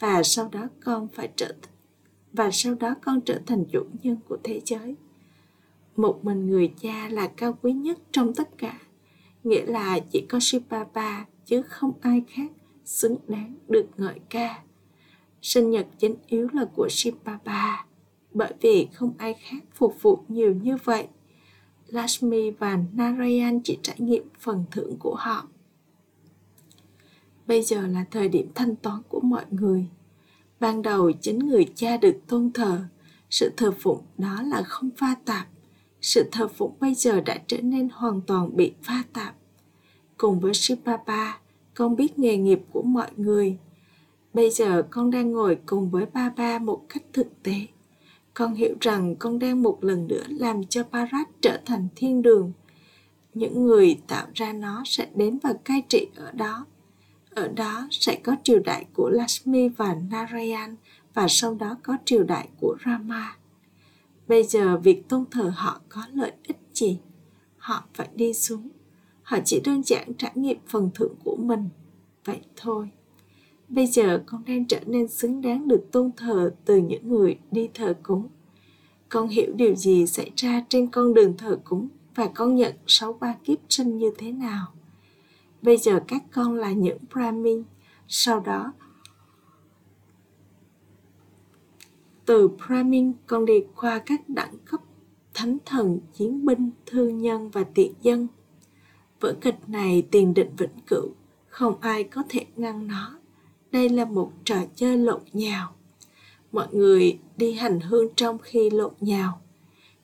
và 0.00 0.22
sau 0.22 0.48
đó 0.52 0.68
con 0.84 1.08
phải 1.08 1.28
trở 1.36 1.52
và 2.32 2.50
sau 2.52 2.74
đó 2.74 2.94
con 3.04 3.20
trở 3.20 3.40
thành 3.46 3.64
chủ 3.72 3.80
nhân 4.02 4.16
của 4.28 4.38
thế 4.44 4.60
giới 4.64 4.96
một 5.98 6.24
mình 6.24 6.46
người 6.46 6.72
cha 6.80 7.08
là 7.08 7.30
cao 7.36 7.58
quý 7.62 7.72
nhất 7.72 7.98
trong 8.12 8.34
tất 8.34 8.58
cả 8.58 8.78
nghĩa 9.46 9.66
là 9.66 9.98
chỉ 10.10 10.26
có 10.28 10.38
Shivapa 10.40 11.24
chứ 11.44 11.62
không 11.62 11.92
ai 12.00 12.22
khác 12.28 12.52
xứng 12.84 13.16
đáng 13.28 13.54
được 13.68 13.86
ngợi 13.96 14.20
ca. 14.30 14.62
Sinh 15.42 15.70
nhật 15.70 15.86
chính 15.98 16.14
yếu 16.26 16.48
là 16.52 16.64
của 16.64 16.88
Shivapa, 16.90 17.84
bởi 18.32 18.52
vì 18.60 18.88
không 18.92 19.12
ai 19.18 19.34
khác 19.34 19.64
phục 19.74 20.02
vụ 20.02 20.18
nhiều 20.28 20.54
như 20.54 20.76
vậy. 20.84 21.06
Lakshmi 21.86 22.50
và 22.50 22.78
Narayan 22.92 23.60
chỉ 23.60 23.78
trải 23.82 23.96
nghiệm 23.98 24.22
phần 24.40 24.64
thưởng 24.70 24.96
của 24.98 25.14
họ. 25.14 25.48
Bây 27.46 27.62
giờ 27.62 27.86
là 27.86 28.04
thời 28.10 28.28
điểm 28.28 28.48
thanh 28.54 28.76
toán 28.76 29.02
của 29.08 29.20
mọi 29.20 29.44
người. 29.50 29.86
Ban 30.60 30.82
đầu 30.82 31.12
chính 31.12 31.38
người 31.38 31.66
cha 31.74 31.96
được 31.96 32.16
tôn 32.26 32.50
thờ, 32.54 32.84
sự 33.30 33.50
thờ 33.56 33.72
phụng 33.78 34.02
đó 34.18 34.42
là 34.42 34.62
không 34.62 34.90
pha 34.96 35.14
tạp. 35.24 35.46
Sự 36.00 36.28
thờ 36.32 36.48
phụng 36.48 36.74
bây 36.80 36.94
giờ 36.94 37.20
đã 37.20 37.38
trở 37.46 37.60
nên 37.60 37.88
hoàn 37.92 38.20
toàn 38.20 38.56
bị 38.56 38.72
pha 38.82 39.02
tạp 39.12 39.34
cùng 40.16 40.40
với 40.40 40.54
Shipapa, 40.54 41.32
con 41.74 41.96
biết 41.96 42.18
nghề 42.18 42.36
nghiệp 42.36 42.60
của 42.72 42.82
mọi 42.82 43.10
người. 43.16 43.58
Bây 44.34 44.50
giờ 44.50 44.82
con 44.90 45.10
đang 45.10 45.32
ngồi 45.32 45.58
cùng 45.66 45.90
với 45.90 46.06
ba 46.06 46.30
ba 46.36 46.58
một 46.58 46.82
cách 46.88 47.02
thực 47.12 47.42
tế. 47.42 47.66
Con 48.34 48.54
hiểu 48.54 48.74
rằng 48.80 49.16
con 49.16 49.38
đang 49.38 49.62
một 49.62 49.84
lần 49.84 50.06
nữa 50.06 50.24
làm 50.28 50.64
cho 50.64 50.82
Parat 50.82 51.28
trở 51.40 51.60
thành 51.66 51.88
thiên 51.96 52.22
đường. 52.22 52.52
Những 53.34 53.66
người 53.66 53.98
tạo 54.06 54.26
ra 54.34 54.52
nó 54.52 54.82
sẽ 54.86 55.06
đến 55.14 55.38
và 55.42 55.52
cai 55.64 55.82
trị 55.88 56.06
ở 56.16 56.32
đó. 56.32 56.66
Ở 57.30 57.48
đó 57.48 57.88
sẽ 57.90 58.20
có 58.24 58.36
triều 58.42 58.58
đại 58.58 58.86
của 58.94 59.10
Lakshmi 59.10 59.68
và 59.68 59.96
Narayan 60.10 60.76
và 61.14 61.26
sau 61.28 61.54
đó 61.54 61.76
có 61.82 61.96
triều 62.04 62.24
đại 62.24 62.48
của 62.60 62.76
Rama. 62.86 63.36
Bây 64.28 64.42
giờ 64.42 64.76
việc 64.76 65.08
tôn 65.08 65.24
thờ 65.30 65.52
họ 65.56 65.80
có 65.88 66.02
lợi 66.12 66.32
ích 66.42 66.58
gì? 66.74 66.98
Họ 67.56 67.84
phải 67.94 68.08
đi 68.14 68.34
xuống. 68.34 68.68
Họ 69.22 69.38
chỉ 69.44 69.60
đơn 69.64 69.82
giản 69.82 70.14
trải 70.18 70.32
nghiệm 70.34 70.58
phần 70.66 70.90
thưởng 70.94 71.14
của 71.24 71.36
mình. 71.36 71.68
Vậy 72.24 72.40
thôi. 72.56 72.90
Bây 73.68 73.86
giờ 73.86 74.22
con 74.26 74.44
đang 74.46 74.66
trở 74.66 74.80
nên 74.86 75.08
xứng 75.08 75.40
đáng 75.40 75.68
được 75.68 75.86
tôn 75.92 76.10
thờ 76.16 76.54
từ 76.64 76.76
những 76.76 77.08
người 77.08 77.38
đi 77.50 77.68
thờ 77.74 77.94
cúng. 78.02 78.28
Con 79.08 79.28
hiểu 79.28 79.52
điều 79.56 79.74
gì 79.74 80.06
xảy 80.06 80.30
ra 80.36 80.64
trên 80.68 80.90
con 80.90 81.14
đường 81.14 81.36
thờ 81.36 81.58
cúng 81.64 81.88
và 82.14 82.26
con 82.34 82.54
nhận 82.54 82.74
sáu 82.86 83.12
ba 83.12 83.34
kiếp 83.44 83.58
sinh 83.68 83.98
như 83.98 84.10
thế 84.18 84.32
nào? 84.32 84.66
Bây 85.62 85.76
giờ 85.76 86.00
các 86.08 86.22
con 86.32 86.54
là 86.54 86.72
những 86.72 86.98
brahmin, 87.12 87.62
sau 88.08 88.40
đó 88.40 88.72
từ 92.26 92.48
brahmin 92.48 93.12
con 93.26 93.46
đi 93.46 93.64
qua 93.76 93.98
các 93.98 94.28
đẳng 94.28 94.58
cấp 94.64 94.80
thánh 95.34 95.58
thần, 95.64 96.00
chiến 96.12 96.44
binh, 96.44 96.70
thương 96.86 97.18
nhân 97.18 97.50
và 97.50 97.64
tiện 97.74 97.92
dân. 98.02 98.28
Vở 99.20 99.34
kịch 99.40 99.54
này 99.66 100.06
tiền 100.10 100.34
định 100.34 100.50
vĩnh 100.56 100.80
cửu, 100.86 101.08
không 101.48 101.80
ai 101.80 102.04
có 102.04 102.22
thể 102.28 102.46
ngăn 102.56 102.86
nó. 102.86 103.18
Đây 103.72 103.88
là 103.88 104.04
một 104.04 104.32
trò 104.44 104.56
chơi 104.74 104.96
lộn 104.98 105.20
nhào. 105.32 105.72
Mọi 106.52 106.66
người 106.72 107.18
đi 107.36 107.52
hành 107.52 107.80
hương 107.80 108.08
trong 108.16 108.38
khi 108.38 108.70
lộn 108.70 108.92
nhào. 109.00 109.40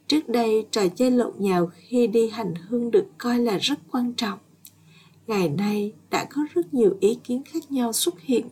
Trước 0.06 0.28
đây, 0.28 0.66
trò 0.70 0.82
chơi 0.88 1.10
lộn 1.10 1.32
nhào 1.38 1.70
khi 1.74 2.06
đi 2.06 2.28
hành 2.28 2.54
hương 2.68 2.90
được 2.90 3.06
coi 3.18 3.38
là 3.38 3.58
rất 3.58 3.78
quan 3.90 4.12
trọng. 4.12 4.38
Ngày 5.26 5.48
nay, 5.48 5.92
đã 6.10 6.24
có 6.24 6.42
rất 6.54 6.74
nhiều 6.74 6.96
ý 7.00 7.18
kiến 7.24 7.42
khác 7.44 7.72
nhau 7.72 7.92
xuất 7.92 8.20
hiện 8.20 8.46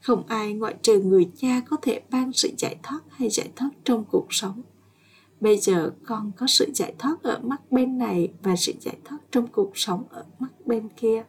không 0.00 0.26
ai 0.26 0.52
ngoại 0.52 0.74
trừ 0.82 1.00
người 1.00 1.30
cha 1.36 1.60
có 1.68 1.76
thể 1.82 2.00
ban 2.10 2.32
sự 2.32 2.50
giải 2.58 2.76
thoát 2.82 3.00
hay 3.10 3.30
giải 3.30 3.48
thoát 3.56 3.70
trong 3.84 4.04
cuộc 4.10 4.26
sống. 4.30 4.62
Bây 5.40 5.58
giờ 5.58 5.92
con 6.06 6.32
có 6.36 6.46
sự 6.46 6.70
giải 6.74 6.94
thoát 6.98 7.22
ở 7.22 7.40
mắt 7.42 7.72
bên 7.72 7.98
này 7.98 8.28
và 8.42 8.56
sự 8.56 8.72
giải 8.80 8.96
thoát 9.04 9.18
trong 9.30 9.46
cuộc 9.46 9.70
sống 9.74 10.04
ở 10.10 10.24
mắt 10.38 10.66
bên 10.66 10.88
kia. 10.96 11.24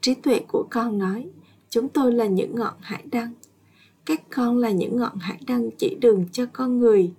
Trí 0.00 0.14
tuệ 0.14 0.40
của 0.48 0.66
con 0.70 0.98
nói, 0.98 1.28
chúng 1.70 1.88
tôi 1.88 2.12
là 2.12 2.26
những 2.26 2.54
ngọn 2.54 2.74
hải 2.80 3.04
đăng. 3.12 3.32
Các 4.04 4.22
con 4.30 4.58
là 4.58 4.70
những 4.70 4.96
ngọn 4.96 5.18
hải 5.18 5.38
đăng 5.46 5.70
chỉ 5.78 5.96
đường 6.00 6.28
cho 6.32 6.46
con 6.52 6.78
người. 6.78 7.12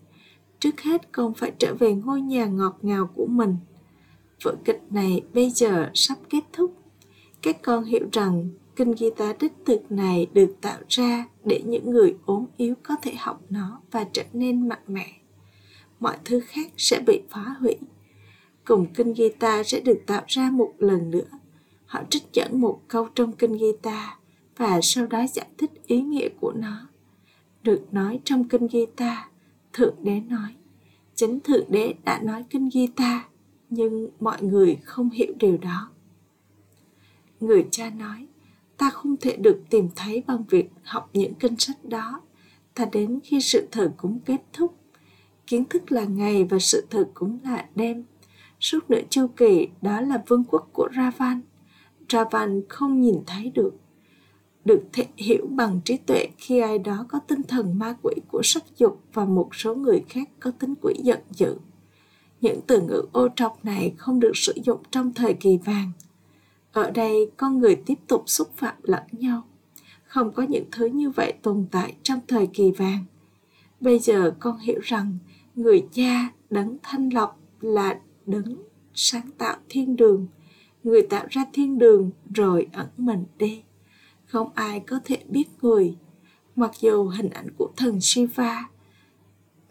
Trước 0.60 0.82
hết 0.82 1.12
con 1.12 1.34
phải 1.34 1.52
trở 1.60 1.76
về 1.80 1.94
ngôi 1.94 2.22
nhà 2.22 2.46
ngọt 2.46 2.78
ngào 2.82 3.10
của 3.16 3.26
mình. 3.26 3.56
Vở 4.44 4.56
kịch 4.66 4.82
này 4.90 5.22
bây 5.34 5.50
giờ 5.50 5.90
sắp 5.94 6.18
kết 6.30 6.42
thúc 6.54 6.85
các 7.46 7.62
con 7.62 7.84
hiểu 7.84 8.08
rằng 8.12 8.50
kinh 8.76 8.94
Gita 8.98 9.34
đích 9.40 9.54
thực 9.66 9.92
này 9.92 10.28
được 10.34 10.56
tạo 10.62 10.80
ra 10.90 11.26
để 11.44 11.62
những 11.66 11.90
người 11.90 12.16
ốm 12.26 12.46
yếu 12.58 12.76
có 12.84 12.96
thể 13.02 13.14
học 13.18 13.42
nó 13.50 13.82
và 13.92 14.06
trở 14.14 14.24
nên 14.34 14.68
mạnh 14.68 14.84
mẽ. 14.88 15.08
Mọi 16.00 16.18
thứ 16.26 16.40
khác 16.40 16.72
sẽ 16.78 17.00
bị 17.00 17.22
phá 17.30 17.56
hủy. 17.60 17.76
Cùng 18.66 18.86
kinh 18.94 19.14
Gita 19.14 19.64
sẽ 19.64 19.80
được 19.80 20.00
tạo 20.06 20.24
ra 20.28 20.52
một 20.52 20.74
lần 20.78 21.12
nữa. 21.12 21.28
Họ 21.86 22.04
trích 22.10 22.24
dẫn 22.34 22.62
một 22.62 22.82
câu 22.88 23.08
trong 23.16 23.32
kinh 23.32 23.58
Gita 23.58 24.18
và 24.58 24.80
sau 24.82 25.08
đó 25.08 25.26
giải 25.34 25.48
thích 25.58 25.72
ý 25.88 26.02
nghĩa 26.02 26.30
của 26.42 26.54
nó. 26.56 26.88
Được 27.64 27.82
nói 27.92 28.20
trong 28.24 28.48
kinh 28.48 28.68
Gita 28.68 29.30
thượng 29.74 29.96
đế 30.04 30.20
nói, 30.20 30.56
chính 31.16 31.40
thượng 31.40 31.72
đế 31.72 31.94
đã 32.04 32.20
nói 32.24 32.44
kinh 32.50 32.70
Gita 32.70 33.26
nhưng 33.70 34.10
mọi 34.20 34.42
người 34.42 34.78
không 34.84 35.10
hiểu 35.10 35.34
điều 35.40 35.58
đó 35.58 35.92
người 37.46 37.66
cha 37.72 37.90
nói, 37.90 38.28
ta 38.78 38.90
không 38.90 39.18
thể 39.18 39.36
được 39.36 39.62
tìm 39.70 39.90
thấy 39.96 40.24
bằng 40.28 40.44
việc 40.50 40.70
học 40.84 41.10
những 41.14 41.34
kinh 41.34 41.58
sách 41.58 41.86
đó. 41.86 42.22
Ta 42.74 42.86
đến 42.92 43.20
khi 43.24 43.42
sự 43.42 43.68
thờ 43.72 43.92
cúng 43.98 44.20
kết 44.26 44.42
thúc. 44.54 44.76
Kiến 45.48 45.66
thức 45.66 45.92
là 45.92 46.04
ngày 46.04 46.44
và 46.44 46.60
sự 46.60 46.86
thờ 46.90 47.08
cúng 47.14 47.40
là 47.44 47.66
đêm. 47.76 48.06
Suốt 48.60 48.90
nửa 48.90 49.02
chu 49.10 49.28
kỳ, 49.28 49.68
đó 49.82 50.02
là 50.02 50.24
vương 50.28 50.44
quốc 50.44 50.70
của 50.74 50.90
ravan. 50.96 51.42
Ravan 52.10 52.62
không 52.70 53.02
nhìn 53.02 53.24
thấy 53.28 53.52
được 53.56 53.74
được 54.66 54.84
thể 54.94 55.06
hiểu 55.18 55.48
bằng 55.50 55.82
trí 55.86 55.98
tuệ 55.98 56.28
khi 56.38 56.60
ai 56.60 56.80
đó 56.80 57.06
có 57.10 57.20
tinh 57.20 57.44
thần 57.44 57.80
ma 57.80 57.96
quỷ 58.04 58.14
của 58.32 58.42
sắc 58.44 58.64
dục 58.78 59.02
và 59.14 59.26
một 59.26 59.56
số 59.56 59.76
người 59.76 60.04
khác 60.10 60.30
có 60.40 60.52
tính 60.52 60.74
quỷ 60.82 60.94
giận 61.04 61.20
dữ. 61.32 61.56
Những 62.42 62.60
từ 62.68 62.82
ngữ 62.82 63.02
ô 63.12 63.28
trọc 63.36 63.66
này 63.66 63.94
không 63.98 64.20
được 64.20 64.32
sử 64.36 64.54
dụng 64.64 64.80
trong 64.92 65.14
thời 65.14 65.34
kỳ 65.34 65.58
vàng 65.66 65.92
ở 66.76 66.92
đây 66.92 67.32
con 67.38 67.60
người 67.60 67.76
tiếp 67.76 68.00
tục 68.08 68.24
xúc 68.26 68.52
phạm 68.56 68.76
lẫn 68.84 69.04
nhau. 69.12 69.44
Không 70.08 70.32
có 70.32 70.44
những 70.44 70.66
thứ 70.72 70.86
như 70.86 71.10
vậy 71.10 71.34
tồn 71.42 71.66
tại 71.72 71.96
trong 72.04 72.20
thời 72.28 72.48
kỳ 72.48 72.72
vàng. 72.72 73.06
Bây 73.80 74.00
giờ 74.00 74.36
con 74.40 74.58
hiểu 74.58 74.80
rằng 74.84 75.18
người 75.56 75.88
cha 75.92 76.30
đấng 76.50 76.78
thanh 76.84 77.14
lọc 77.14 77.40
là 77.62 78.00
đấng 78.26 78.56
sáng 78.94 79.30
tạo 79.38 79.58
thiên 79.70 79.96
đường. 79.96 80.28
Người 80.84 81.02
tạo 81.02 81.26
ra 81.30 81.46
thiên 81.54 81.78
đường 81.78 82.12
rồi 82.34 82.68
ẩn 82.74 82.88
mình 82.98 83.24
đi. 83.38 83.64
Không 84.26 84.50
ai 84.56 84.80
có 84.80 85.00
thể 85.06 85.18
biết 85.28 85.46
người. 85.62 85.96
Mặc 86.56 86.72
dù 86.80 87.08
hình 87.08 87.30
ảnh 87.30 87.48
của 87.58 87.70
thần 87.78 88.02
shiva, 88.02 88.70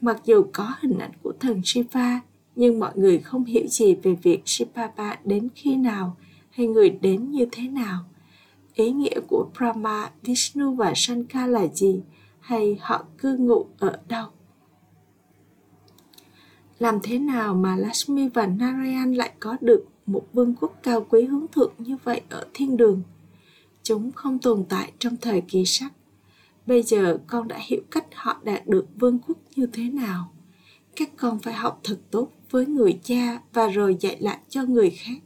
mặc 0.00 0.20
dù 0.24 0.46
có 0.52 0.74
hình 0.80 0.98
ảnh 0.98 1.12
của 1.22 1.32
thần 1.40 1.60
shiva, 1.64 2.20
nhưng 2.56 2.80
mọi 2.80 2.92
người 2.94 3.18
không 3.18 3.44
hiểu 3.44 3.66
gì 3.66 3.94
về 3.94 4.16
việc 4.22 4.42
shiva 4.44 5.16
đến 5.24 5.48
khi 5.54 5.76
nào 5.76 6.16
hay 6.54 6.66
người 6.66 6.90
đến 6.90 7.30
như 7.30 7.46
thế 7.52 7.68
nào. 7.68 8.04
Ý 8.74 8.90
nghĩa 8.90 9.20
của 9.28 9.48
Brahma, 9.58 10.10
Vishnu 10.22 10.74
và 10.74 10.92
Shankar 10.96 11.50
là 11.50 11.66
gì 11.66 12.00
hay 12.40 12.78
họ 12.80 13.04
cư 13.18 13.36
ngụ 13.36 13.66
ở 13.78 13.98
đâu? 14.08 14.26
Làm 16.78 16.98
thế 17.02 17.18
nào 17.18 17.54
mà 17.54 17.76
Lakshmi 17.76 18.28
và 18.28 18.46
Narayan 18.46 19.14
lại 19.14 19.32
có 19.40 19.56
được 19.60 19.84
một 20.06 20.26
vương 20.32 20.54
quốc 20.60 20.78
cao 20.82 21.06
quý 21.10 21.24
hướng 21.24 21.46
thượng 21.52 21.72
như 21.78 21.96
vậy 22.04 22.20
ở 22.28 22.46
thiên 22.54 22.76
đường? 22.76 23.02
Chúng 23.82 24.12
không 24.12 24.38
tồn 24.38 24.64
tại 24.68 24.92
trong 24.98 25.16
thời 25.16 25.40
kỳ 25.40 25.64
sắc. 25.64 25.92
Bây 26.66 26.82
giờ 26.82 27.18
con 27.26 27.48
đã 27.48 27.58
hiểu 27.60 27.80
cách 27.90 28.06
họ 28.14 28.40
đạt 28.42 28.66
được 28.66 28.86
vương 28.96 29.18
quốc 29.18 29.38
như 29.56 29.66
thế 29.66 29.82
nào. 29.82 30.32
Các 30.96 31.10
con 31.16 31.38
phải 31.38 31.54
học 31.54 31.80
thật 31.84 31.98
tốt 32.10 32.28
với 32.50 32.66
người 32.66 32.98
cha 33.02 33.40
và 33.52 33.68
rồi 33.68 33.96
dạy 34.00 34.16
lại 34.20 34.38
cho 34.48 34.62
người 34.62 34.90
khác 34.90 35.18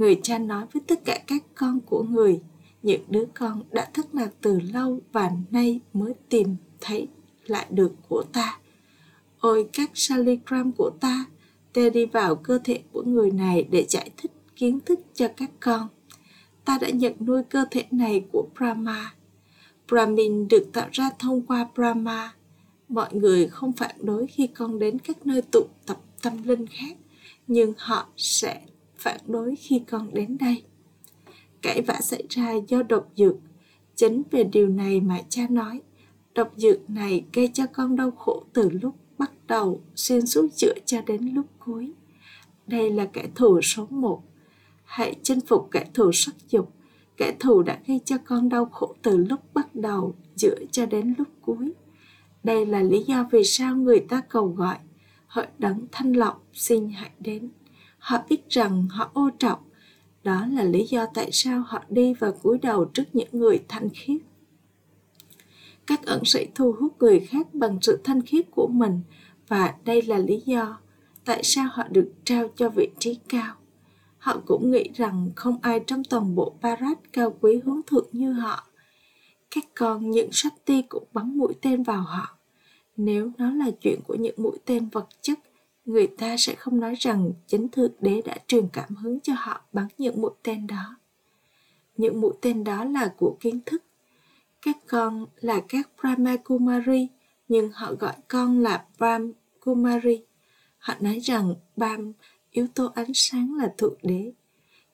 người 0.00 0.20
cha 0.22 0.38
nói 0.38 0.66
với 0.72 0.82
tất 0.86 1.04
cả 1.04 1.18
các 1.26 1.42
con 1.54 1.80
của 1.80 2.02
người, 2.02 2.40
những 2.82 3.02
đứa 3.08 3.24
con 3.34 3.62
đã 3.70 3.88
thất 3.94 4.14
lạc 4.14 4.30
từ 4.40 4.60
lâu 4.60 5.00
và 5.12 5.30
nay 5.50 5.80
mới 5.92 6.14
tìm 6.28 6.56
thấy 6.80 7.08
lại 7.46 7.66
được 7.70 7.92
của 8.08 8.24
ta. 8.32 8.58
Ôi, 9.40 9.68
các 9.72 9.90
saligram 9.94 10.72
của 10.72 10.90
ta 11.00 11.24
ta 11.72 11.82
đi 11.94 12.06
vào 12.06 12.36
cơ 12.36 12.58
thể 12.64 12.82
của 12.92 13.02
người 13.02 13.30
này 13.30 13.68
để 13.70 13.86
giải 13.88 14.10
thích 14.16 14.30
kiến 14.56 14.80
thức 14.80 15.00
cho 15.14 15.28
các 15.36 15.50
con. 15.60 15.88
Ta 16.64 16.78
đã 16.80 16.90
nhận 16.90 17.14
nuôi 17.20 17.42
cơ 17.50 17.64
thể 17.70 17.84
này 17.90 18.24
của 18.32 18.48
brahma. 18.58 19.14
Brahmin 19.88 20.48
được 20.48 20.70
tạo 20.72 20.88
ra 20.92 21.10
thông 21.18 21.46
qua 21.46 21.68
brahma. 21.74 22.34
Mọi 22.88 23.14
người 23.14 23.48
không 23.48 23.72
phản 23.72 23.96
đối 24.02 24.26
khi 24.26 24.46
con 24.46 24.78
đến 24.78 24.98
các 24.98 25.26
nơi 25.26 25.42
tụ 25.42 25.66
tập 25.86 26.00
tâm 26.22 26.42
linh 26.44 26.66
khác, 26.66 26.96
nhưng 27.46 27.72
họ 27.78 28.08
sẽ 28.16 28.60
phản 29.00 29.20
đối 29.26 29.56
khi 29.56 29.82
con 29.90 30.14
đến 30.14 30.36
đây. 30.40 30.62
Cãi 31.62 31.82
vã 31.82 32.00
xảy 32.00 32.22
ra 32.28 32.52
do 32.68 32.82
độc 32.82 33.08
dược. 33.16 33.34
Chính 33.94 34.22
về 34.30 34.44
điều 34.44 34.68
này 34.68 35.00
mà 35.00 35.20
cha 35.28 35.46
nói, 35.50 35.80
độc 36.34 36.52
dược 36.56 36.90
này 36.90 37.24
gây 37.32 37.50
cho 37.54 37.66
con 37.72 37.96
đau 37.96 38.10
khổ 38.10 38.44
từ 38.52 38.70
lúc 38.70 38.94
bắt 39.18 39.30
đầu, 39.46 39.80
xuyên 39.94 40.26
suốt 40.26 40.46
chữa 40.56 40.74
cho 40.86 41.02
đến 41.06 41.34
lúc 41.34 41.46
cuối. 41.58 41.92
Đây 42.66 42.90
là 42.90 43.06
kẻ 43.12 43.28
thù 43.34 43.60
số 43.60 43.86
một. 43.90 44.22
Hãy 44.84 45.16
chinh 45.22 45.40
phục 45.40 45.68
kẻ 45.70 45.86
thù 45.94 46.12
sắc 46.12 46.34
dục. 46.50 46.72
Kẻ 47.16 47.34
thù 47.40 47.62
đã 47.62 47.78
gây 47.86 48.00
cho 48.04 48.16
con 48.24 48.48
đau 48.48 48.64
khổ 48.64 48.94
từ 49.02 49.16
lúc 49.16 49.40
bắt 49.54 49.74
đầu, 49.74 50.14
chữa 50.36 50.56
cho 50.72 50.86
đến 50.86 51.14
lúc 51.18 51.28
cuối. 51.40 51.72
Đây 52.44 52.66
là 52.66 52.82
lý 52.82 53.02
do 53.02 53.28
vì 53.32 53.44
sao 53.44 53.76
người 53.76 54.00
ta 54.00 54.20
cầu 54.28 54.46
gọi, 54.46 54.76
hội 55.26 55.46
đấng 55.58 55.86
thanh 55.92 56.12
lọc, 56.12 56.46
xin 56.52 56.90
hãy 56.90 57.10
đến 57.18 57.48
họ 58.00 58.18
biết 58.28 58.48
rằng 58.48 58.88
họ 58.88 59.10
ô 59.14 59.30
trọng. 59.38 59.58
Đó 60.24 60.46
là 60.46 60.62
lý 60.62 60.86
do 60.86 61.06
tại 61.14 61.28
sao 61.32 61.60
họ 61.66 61.82
đi 61.88 62.14
và 62.14 62.30
cúi 62.30 62.58
đầu 62.58 62.84
trước 62.84 63.04
những 63.12 63.28
người 63.32 63.60
thanh 63.68 63.88
khiết. 63.94 64.20
Các 65.86 66.06
ẩn 66.06 66.24
sĩ 66.24 66.46
thu 66.54 66.72
hút 66.72 66.96
người 66.98 67.20
khác 67.20 67.54
bằng 67.54 67.78
sự 67.82 68.00
thanh 68.04 68.22
khiết 68.22 68.50
của 68.50 68.66
mình, 68.66 69.00
và 69.48 69.74
đây 69.84 70.02
là 70.02 70.18
lý 70.18 70.42
do 70.46 70.78
tại 71.24 71.40
sao 71.42 71.68
họ 71.72 71.88
được 71.90 72.12
trao 72.24 72.48
cho 72.56 72.68
vị 72.68 72.88
trí 72.98 73.18
cao. 73.28 73.54
Họ 74.18 74.40
cũng 74.46 74.70
nghĩ 74.70 74.90
rằng 74.94 75.30
không 75.36 75.58
ai 75.62 75.80
trong 75.86 76.04
toàn 76.04 76.34
bộ 76.34 76.54
Barat 76.62 76.98
cao 77.12 77.36
quý 77.40 77.60
hướng 77.64 77.80
thượng 77.86 78.08
như 78.12 78.32
họ. 78.32 78.66
Các 79.50 79.64
con 79.74 80.10
những 80.10 80.28
sách 80.32 80.54
ti 80.64 80.82
cũng 80.82 81.04
bắn 81.12 81.38
mũi 81.38 81.52
tên 81.62 81.82
vào 81.82 82.02
họ. 82.02 82.36
Nếu 82.96 83.30
nó 83.38 83.50
là 83.50 83.70
chuyện 83.80 84.00
của 84.06 84.14
những 84.14 84.34
mũi 84.36 84.58
tên 84.64 84.88
vật 84.88 85.08
chất 85.22 85.38
người 85.90 86.06
ta 86.06 86.36
sẽ 86.38 86.54
không 86.54 86.80
nói 86.80 86.94
rằng 86.94 87.32
chính 87.46 87.68
thượng 87.68 87.92
đế 88.00 88.22
đã 88.24 88.36
truyền 88.46 88.68
cảm 88.72 88.96
hứng 88.96 89.20
cho 89.20 89.32
họ 89.36 89.60
bắn 89.72 89.86
những 89.98 90.20
mũi 90.20 90.30
tên 90.42 90.66
đó. 90.66 90.96
Những 91.96 92.20
mũi 92.20 92.32
tên 92.40 92.64
đó 92.64 92.84
là 92.84 93.14
của 93.16 93.36
kiến 93.40 93.60
thức. 93.66 93.82
Các 94.62 94.76
con 94.86 95.26
là 95.36 95.60
các 95.68 95.90
Brahma 96.00 96.36
Kumari 96.36 97.08
nhưng 97.48 97.70
họ 97.72 97.94
gọi 97.94 98.14
con 98.28 98.60
là 98.60 98.84
Brahm 98.98 99.32
Kumari 99.60 100.22
họ 100.78 100.94
nói 101.00 101.18
rằng 101.18 101.54
bam 101.76 102.12
yếu 102.50 102.66
tố 102.74 102.92
ánh 102.94 103.14
sáng 103.14 103.56
là 103.56 103.74
thượng 103.78 103.98
đế. 104.02 104.32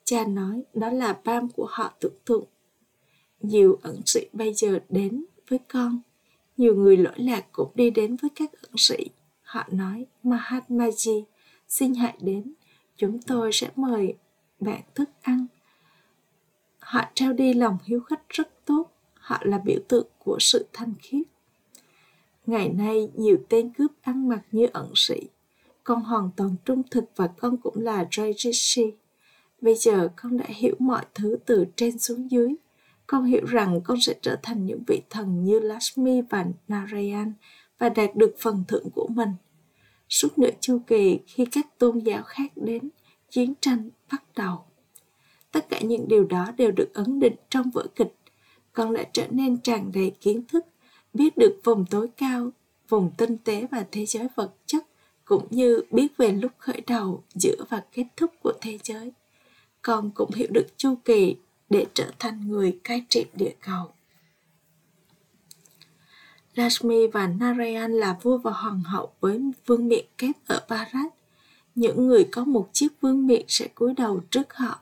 Cha 0.05 0.25
nói 0.25 0.63
đó 0.75 0.91
là 0.91 1.21
bam 1.25 1.49
của 1.49 1.67
họ 1.71 1.95
tưởng 2.01 2.19
tượng. 2.25 2.45
Nhiều 3.41 3.79
ẩn 3.83 4.01
sĩ 4.07 4.21
bây 4.33 4.55
giờ 4.55 4.79
đến 4.89 5.25
với 5.49 5.59
con. 5.69 6.01
Nhiều 6.57 6.75
người 6.75 6.97
lỗi 6.97 7.15
lạc 7.17 7.47
cũng 7.53 7.71
đi 7.75 7.91
đến 7.91 8.17
với 8.23 8.31
các 8.35 8.53
ẩn 8.53 8.73
sĩ. 8.77 8.97
Họ 9.47 9.65
nói, 9.71 10.07
Mahatmaji, 10.25 11.25
xin 11.69 11.95
hãy 11.95 12.19
đến, 12.21 12.53
chúng 12.97 13.23
tôi 13.23 13.51
sẽ 13.53 13.71
mời 13.77 14.15
bạn 14.61 14.81
thức 14.95 15.11
ăn. 15.23 15.47
Họ 16.79 17.01
trao 17.15 17.33
đi 17.33 17.55
lòng 17.55 17.79
hiếu 17.85 18.01
khách 18.01 18.29
rất 18.29 18.65
tốt, 18.65 18.91
họ 19.15 19.39
là 19.43 19.59
biểu 19.59 19.81
tượng 19.89 20.07
của 20.19 20.37
sự 20.41 20.67
thanh 20.73 20.95
khiết. 21.03 21.27
Ngày 22.47 22.69
nay, 22.69 23.09
nhiều 23.15 23.37
tên 23.49 23.71
cướp 23.71 23.93
ăn 24.03 24.29
mặc 24.29 24.43
như 24.53 24.67
ẩn 24.73 24.93
sĩ. 24.95 25.21
Con 25.85 26.03
hoàn 26.03 26.31
toàn 26.37 26.57
trung 26.65 26.83
thực 26.91 27.05
và 27.17 27.27
con 27.27 27.57
cũng 27.57 27.77
là 27.81 28.07
Rajishi. 28.11 28.91
bây 29.61 29.75
giờ 29.75 30.09
con 30.17 30.39
đã 30.39 30.47
hiểu 30.49 30.75
mọi 30.79 31.05
thứ 31.15 31.39
từ 31.47 31.67
trên 31.77 31.99
xuống 31.99 32.31
dưới 32.31 32.55
con 33.07 33.25
hiểu 33.25 33.45
rằng 33.45 33.81
con 33.81 34.01
sẽ 34.01 34.15
trở 34.23 34.37
thành 34.43 34.67
những 34.67 34.83
vị 34.87 35.03
thần 35.11 35.45
như 35.45 35.61
Lakshmi 35.61 36.21
và 36.31 36.47
Narayan 36.69 37.33
và 37.79 37.89
đạt 37.89 38.17
được 38.17 38.35
phần 38.39 38.65
thưởng 38.69 38.91
của 38.95 39.09
mình. 39.11 39.31
Suốt 40.09 40.39
nửa 40.39 40.51
chu 40.61 40.79
kỳ 40.87 41.19
khi 41.27 41.47
các 41.53 41.79
tôn 41.79 41.99
giáo 41.99 42.23
khác 42.23 42.53
đến, 42.57 42.89
chiến 43.31 43.55
tranh 43.61 43.91
bắt 44.13 44.23
đầu. 44.37 44.65
Tất 45.53 45.69
cả 45.69 45.81
những 45.81 46.09
điều 46.09 46.25
đó 46.25 46.53
đều 46.57 46.71
được 46.71 46.95
ấn 46.95 47.21
định 47.21 47.35
trong 47.51 47.71
vở 47.71 47.87
kịch. 47.95 48.15
Con 48.73 48.91
lại 48.91 49.11
trở 49.13 49.27
nên 49.31 49.59
tràn 49.61 49.93
đầy 49.95 50.11
kiến 50.21 50.47
thức, 50.47 50.67
biết 51.15 51.37
được 51.37 51.61
vùng 51.65 51.85
tối 51.91 52.09
cao, 52.17 52.51
vùng 52.89 53.11
tinh 53.17 53.37
tế 53.45 53.67
và 53.71 53.87
thế 53.93 54.07
giới 54.07 54.27
vật 54.35 54.55
chất, 54.67 54.87
cũng 55.25 55.47
như 55.51 55.81
biết 55.91 56.17
về 56.17 56.33
lúc 56.33 56.53
khởi 56.59 56.81
đầu, 56.87 57.23
giữa 57.35 57.65
và 57.69 57.83
kết 57.93 58.07
thúc 58.17 58.31
của 58.43 58.53
thế 58.61 58.79
giới. 58.83 59.13
Con 59.83 60.11
cũng 60.15 60.31
hiểu 60.35 60.49
được 60.51 60.67
chu 60.77 60.95
kỳ 61.05 61.37
để 61.71 61.87
trở 61.95 62.11
thành 62.19 62.49
người 62.49 62.79
cai 62.85 63.05
trị 63.09 63.25
địa 63.35 63.55
cầu. 63.61 63.93
Lakshmi 66.57 67.07
và 67.07 67.27
Narayan 67.27 67.93
là 67.93 68.17
vua 68.23 68.39
và 68.39 68.51
hoàng 68.51 68.83
hậu 68.83 69.13
với 69.21 69.41
vương 69.67 69.89
miện 69.89 70.05
kép 70.19 70.35
ở 70.47 70.67
Bharat. 70.69 71.13
Những 71.75 72.07
người 72.07 72.29
có 72.33 72.45
một 72.45 72.69
chiếc 72.73 72.89
vương 73.01 73.27
miện 73.27 73.45
sẽ 73.49 73.69
cúi 73.75 73.95
đầu 73.95 74.21
trước 74.31 74.55
họ. 74.55 74.79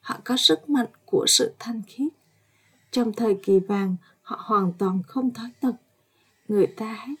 Họ 0.00 0.20
có 0.24 0.36
sức 0.36 0.70
mạnh 0.70 0.86
của 1.04 1.24
sự 1.28 1.52
thanh 1.58 1.82
khiết. 1.86 2.12
Trong 2.90 3.12
thời 3.12 3.38
kỳ 3.42 3.58
vàng, 3.58 3.96
họ 4.22 4.40
hoàn 4.44 4.72
toàn 4.78 5.02
không 5.06 5.30
thói 5.30 5.50
tật. 5.60 5.72
Người 6.48 6.66
ta 6.66 6.86
hát, 6.86 7.14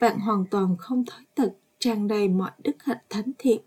bạn 0.00 0.18
hoàn 0.18 0.44
toàn 0.50 0.76
không 0.78 1.04
thói 1.04 1.24
tật, 1.34 1.48
tràn 1.78 2.08
đầy 2.08 2.28
mọi 2.28 2.50
đức 2.58 2.82
hạnh 2.84 3.04
thánh 3.10 3.30
thiện. 3.38 3.60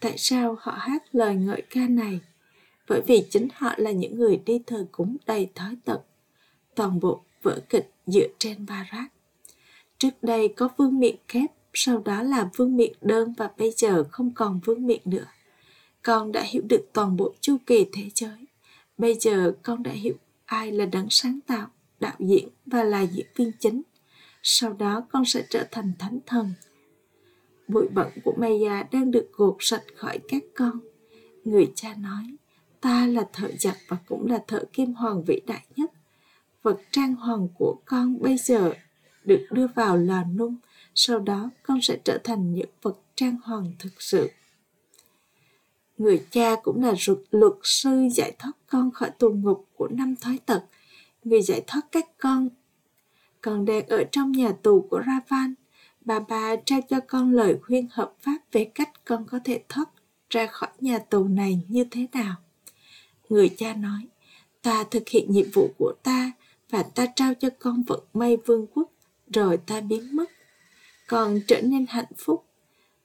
Tại 0.00 0.14
sao 0.18 0.56
họ 0.60 0.72
hát 0.72 1.02
lời 1.12 1.34
ngợi 1.34 1.62
ca 1.70 1.88
này? 1.88 2.20
Bởi 2.88 3.00
vì 3.06 3.26
chính 3.30 3.48
họ 3.54 3.74
là 3.76 3.90
những 3.90 4.18
người 4.18 4.42
đi 4.46 4.58
thờ 4.66 4.86
cúng 4.92 5.16
đầy 5.26 5.50
thói 5.54 5.76
tật. 5.84 6.00
Toàn 6.74 7.00
bộ 7.00 7.22
vở 7.42 7.60
kịch 7.68 7.92
dựa 8.06 8.26
trên 8.38 8.66
Bharat. 8.66 9.13
Trước 10.04 10.22
đây 10.22 10.48
có 10.48 10.68
vương 10.76 10.98
miện 10.98 11.16
kép, 11.28 11.50
sau 11.74 12.02
đó 12.04 12.22
là 12.22 12.50
vương 12.56 12.76
miện 12.76 12.92
đơn 13.00 13.34
và 13.36 13.50
bây 13.58 13.70
giờ 13.76 14.04
không 14.10 14.30
còn 14.34 14.60
vương 14.64 14.86
miện 14.86 15.00
nữa. 15.04 15.24
Con 16.02 16.32
đã 16.32 16.42
hiểu 16.42 16.62
được 16.68 16.88
toàn 16.92 17.16
bộ 17.16 17.34
chu 17.40 17.56
kỳ 17.66 17.86
thế 17.92 18.02
giới. 18.14 18.46
Bây 18.98 19.14
giờ 19.14 19.52
con 19.62 19.82
đã 19.82 19.90
hiểu 19.90 20.14
ai 20.44 20.72
là 20.72 20.86
đấng 20.86 21.06
sáng 21.10 21.38
tạo, 21.46 21.66
đạo 22.00 22.14
diễn 22.18 22.48
và 22.66 22.84
là 22.84 23.00
diễn 23.00 23.26
viên 23.36 23.52
chính. 23.60 23.82
Sau 24.42 24.72
đó 24.72 25.06
con 25.12 25.24
sẽ 25.24 25.44
trở 25.50 25.66
thành 25.70 25.92
thánh 25.98 26.18
thần. 26.26 26.52
Bụi 27.68 27.88
bẩn 27.94 28.08
của 28.24 28.34
Maya 28.38 28.82
đang 28.92 29.10
được 29.10 29.30
gột 29.32 29.56
sạch 29.60 29.84
khỏi 29.96 30.18
các 30.28 30.42
con. 30.54 30.80
Người 31.44 31.72
cha 31.74 31.94
nói, 31.94 32.36
ta 32.80 33.06
là 33.06 33.28
thợ 33.32 33.48
giặt 33.58 33.76
và 33.88 33.96
cũng 34.06 34.30
là 34.30 34.38
thợ 34.46 34.64
kim 34.72 34.94
hoàng 34.94 35.24
vĩ 35.24 35.40
đại 35.46 35.66
nhất. 35.76 35.90
Vật 36.62 36.80
trang 36.90 37.14
hoàng 37.14 37.48
của 37.58 37.76
con 37.84 38.22
bây 38.22 38.36
giờ 38.36 38.72
được 39.24 39.46
đưa 39.50 39.66
vào 39.66 39.96
lò 39.96 40.24
nung, 40.24 40.56
sau 40.94 41.18
đó 41.18 41.50
con 41.62 41.82
sẽ 41.82 41.98
trở 42.04 42.18
thành 42.24 42.54
những 42.54 42.70
vật 42.82 42.96
trang 43.14 43.36
hoàng 43.44 43.72
thực 43.78 44.02
sự. 44.02 44.30
Người 45.98 46.26
cha 46.30 46.56
cũng 46.62 46.82
là 46.82 46.94
luật, 47.06 47.18
luật 47.30 47.52
sư 47.62 48.08
giải 48.12 48.32
thoát 48.38 48.52
con 48.66 48.90
khỏi 48.90 49.10
tù 49.10 49.30
ngục 49.30 49.68
của 49.76 49.88
năm 49.88 50.14
thói 50.16 50.38
tật, 50.46 50.64
người 51.24 51.42
giải 51.42 51.62
thoát 51.66 51.82
các 51.92 52.18
con 52.18 52.48
còn 53.40 53.64
đang 53.64 53.86
ở 53.86 54.04
trong 54.12 54.32
nhà 54.32 54.52
tù 54.62 54.86
của 54.90 55.02
Ravan. 55.06 55.54
Bà 56.00 56.20
bà 56.20 56.56
trao 56.56 56.80
cho 56.88 57.00
con 57.00 57.32
lời 57.32 57.58
khuyên 57.62 57.88
hợp 57.90 58.14
pháp 58.20 58.38
về 58.52 58.70
cách 58.74 58.90
con 59.04 59.24
có 59.30 59.38
thể 59.44 59.62
thoát 59.68 59.88
ra 60.30 60.46
khỏi 60.46 60.70
nhà 60.80 60.98
tù 60.98 61.24
này 61.24 61.60
như 61.68 61.84
thế 61.90 62.06
nào. 62.12 62.34
Người 63.28 63.48
cha 63.56 63.74
nói, 63.74 64.06
ta 64.62 64.84
thực 64.90 65.08
hiện 65.08 65.32
nhiệm 65.32 65.46
vụ 65.52 65.70
của 65.78 65.92
ta 66.02 66.32
và 66.70 66.82
ta 66.82 67.06
trao 67.16 67.34
cho 67.34 67.48
con 67.58 67.82
vận 67.82 68.00
may 68.14 68.36
vương 68.36 68.66
quốc 68.74 68.90
rồi 69.34 69.56
ta 69.56 69.80
biến 69.80 70.16
mất. 70.16 70.30
Con 71.06 71.40
trở 71.46 71.60
nên 71.60 71.86
hạnh 71.88 72.12
phúc. 72.16 72.44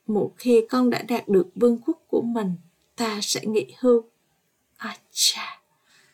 Một 0.07 0.33
khi 0.37 0.61
con 0.69 0.89
đã 0.89 1.01
đạt 1.01 1.27
được 1.27 1.47
vương 1.55 1.77
quốc 1.85 2.03
của 2.07 2.21
mình, 2.21 2.55
ta 2.95 3.19
sẽ 3.21 3.41
nghỉ 3.45 3.65
hưu. 3.79 4.03
À 4.77 4.97
cha, 5.11 5.61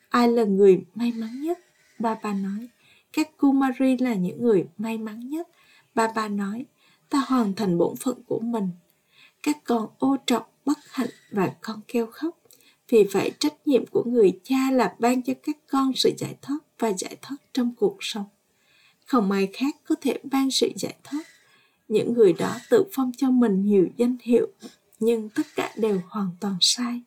ai 0.10 0.28
là 0.28 0.44
người 0.44 0.86
may 0.96 1.12
mắn 1.12 1.42
nhất? 1.42 1.60
Ba 2.00 2.16
ba 2.24 2.34
nói, 2.34 2.68
các 3.14 3.38
Kumari 3.38 3.98
là 3.98 4.14
những 4.14 4.44
người 4.44 4.66
may 4.78 4.98
mắn 4.98 5.30
nhất. 5.30 5.48
Ba 5.96 6.08
ba 6.16 6.28
nói, 6.28 6.66
ta 7.10 7.24
hoàn 7.28 7.54
thành 7.54 7.78
bổn 7.78 7.96
phận 7.96 8.24
của 8.28 8.40
mình. 8.40 8.70
Các 9.44 9.58
con 9.64 9.88
ô 10.00 10.18
trọng, 10.26 10.44
bất 10.66 10.78
hạnh 10.90 11.10
và 11.32 11.56
con 11.62 11.82
kêu 11.88 12.08
khóc. 12.12 12.38
Vì 12.90 13.04
vậy 13.04 13.32
trách 13.40 13.54
nhiệm 13.66 13.86
của 13.86 14.04
người 14.04 14.40
cha 14.44 14.72
là 14.72 14.96
ban 15.00 15.22
cho 15.22 15.34
các 15.44 15.58
con 15.68 15.92
sự 15.96 16.12
giải 16.18 16.36
thoát 16.42 16.58
và 16.80 16.92
giải 16.98 17.18
thoát 17.22 17.38
trong 17.54 17.76
cuộc 17.76 17.98
sống 18.00 18.26
không 19.06 19.32
ai 19.32 19.48
khác 19.54 19.76
có 19.88 19.96
thể 20.02 20.20
ban 20.24 20.52
sự 20.52 20.70
giải 20.76 20.96
thoát. 21.04 21.24
Những 21.88 22.14
người 22.14 22.34
đó 22.34 22.58
tự 22.70 22.84
phong 22.94 23.12
cho 23.18 23.32
mình 23.32 23.66
nhiều 23.66 23.88
danh 23.98 24.18
hiệu, 24.22 24.48
nhưng 25.00 25.30
tất 25.30 25.48
cả 25.56 25.72
đều 25.78 26.02
hoàn 26.10 26.30
toàn 26.40 26.58
sai. 26.62 27.02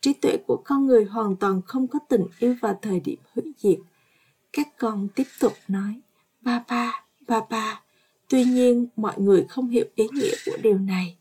Trí 0.00 0.12
tuệ 0.12 0.36
của 0.46 0.62
con 0.64 0.86
người 0.86 1.04
hoàn 1.04 1.36
toàn 1.36 1.62
không 1.62 1.88
có 1.88 1.98
tình 2.08 2.26
yêu 2.38 2.54
vào 2.60 2.78
thời 2.82 3.00
điểm 3.00 3.18
hủy 3.34 3.52
diệt. 3.58 3.78
Các 4.52 4.68
con 4.78 5.08
tiếp 5.14 5.26
tục 5.40 5.52
nói, 5.68 6.00
ba 6.40 6.64
ba 6.68 7.04
ba 7.28 7.40
ba. 7.50 7.80
Tuy 8.28 8.44
nhiên, 8.44 8.86
mọi 8.96 9.14
người 9.20 9.44
không 9.48 9.68
hiểu 9.68 9.84
ý 9.94 10.04
nghĩa 10.12 10.34
của 10.46 10.56
điều 10.62 10.78
này. 10.78 11.16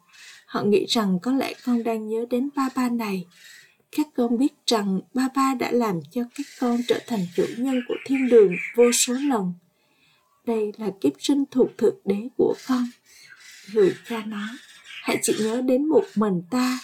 Họ 0.46 0.63
nghĩ 0.63 0.86
rằng 0.86 1.20
có 1.22 1.32
lẽ 1.32 1.54
con 1.65 1.84
đang 1.84 2.08
nhớ 2.08 2.26
đến 2.30 2.50
ba 2.56 2.70
ba 2.76 2.89
này. 2.89 3.26
Các 3.91 4.08
con 4.15 4.38
biết 4.38 4.54
rằng 4.65 5.00
ba 5.13 5.30
ba 5.36 5.54
đã 5.60 5.72
làm 5.72 6.00
cho 6.12 6.22
các 6.36 6.46
con 6.60 6.78
trở 6.88 7.00
thành 7.08 7.28
chủ 7.36 7.46
nhân 7.58 7.82
của 7.88 7.96
thiên 8.06 8.30
đường 8.30 8.56
vô 8.76 8.91
số 8.91 9.13
lần 9.13 9.54
đây 10.47 10.71
là 10.77 10.88
kiếp 11.01 11.13
sinh 11.19 11.43
thuộc 11.51 11.69
thực 11.77 12.01
đế 12.05 12.27
của 12.38 12.55
con. 12.67 12.86
Người 13.73 13.95
cha 14.10 14.23
nói 14.25 14.49
hãy 15.03 15.19
chỉ 15.21 15.36
nhớ 15.39 15.62
đến 15.62 15.86
một 15.86 16.03
mình 16.15 16.41
ta. 16.51 16.79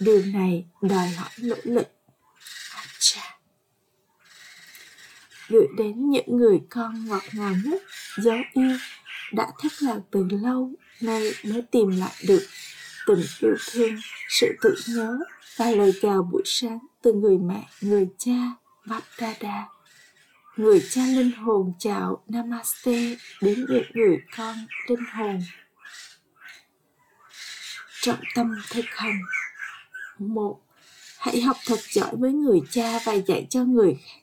Điều 0.00 0.22
này 0.22 0.64
đòi 0.82 1.08
hỏi 1.08 1.30
nỗ 1.38 1.56
lực. 1.64 1.88
Chà. 2.98 3.38
gửi 5.48 5.66
đến 5.78 6.10
những 6.10 6.36
người 6.36 6.60
con 6.70 7.06
ngọt 7.08 7.22
ngào 7.32 7.54
nhất, 7.64 7.82
dấu 8.16 8.38
yêu, 8.52 8.76
đã 9.32 9.46
thất 9.58 9.72
lạc 9.82 10.00
từ 10.10 10.28
lâu, 10.30 10.72
nay 11.00 11.32
mới 11.44 11.62
tìm 11.62 11.88
lại 11.88 12.14
được 12.28 12.46
tình 13.06 13.22
yêu 13.40 13.56
thương, 13.72 13.96
sự 14.28 14.46
tự 14.62 14.74
nhớ 14.88 15.18
và 15.56 15.70
lời 15.70 15.92
chào 16.02 16.22
buổi 16.22 16.42
sáng 16.44 16.78
từ 17.02 17.12
người 17.12 17.38
mẹ, 17.38 17.68
người 17.80 18.08
cha 18.18 18.56
Bap 18.86 19.02
Dada 19.18 19.68
người 20.56 20.82
cha 20.90 21.06
linh 21.06 21.32
hồn 21.32 21.72
chào 21.78 22.24
namaste, 22.28 23.16
đến 23.42 23.66
với 23.68 23.84
người 23.94 24.18
con 24.36 24.56
linh 24.88 25.04
hồn. 25.14 25.42
Trọng 28.00 28.20
tâm 28.34 28.54
thực 28.70 28.84
hành. 28.88 29.20
Một, 30.18 30.60
hãy 31.18 31.40
học 31.40 31.56
thật 31.66 31.78
giỏi 31.80 32.16
với 32.16 32.32
người 32.32 32.60
cha 32.70 32.98
và 33.04 33.12
dạy 33.12 33.46
cho 33.50 33.64
người 33.64 33.94
khác. 33.94 34.20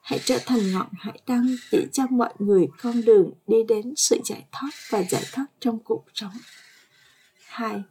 Hãy 0.00 0.20
trở 0.24 0.38
thành 0.46 0.72
ngọn 0.72 0.88
hải 0.98 1.20
đăng 1.26 1.56
chỉ 1.70 1.86
cho 1.92 2.06
mọi 2.10 2.32
người 2.38 2.66
con 2.82 3.02
đường 3.04 3.32
đi 3.46 3.56
đến 3.68 3.94
sự 3.96 4.20
giải 4.24 4.44
thoát 4.52 4.70
và 4.90 5.02
giải 5.02 5.22
thoát 5.32 5.46
trong 5.60 5.78
cuộc 5.78 6.04
sống. 6.14 6.32
Hai, 7.46 7.82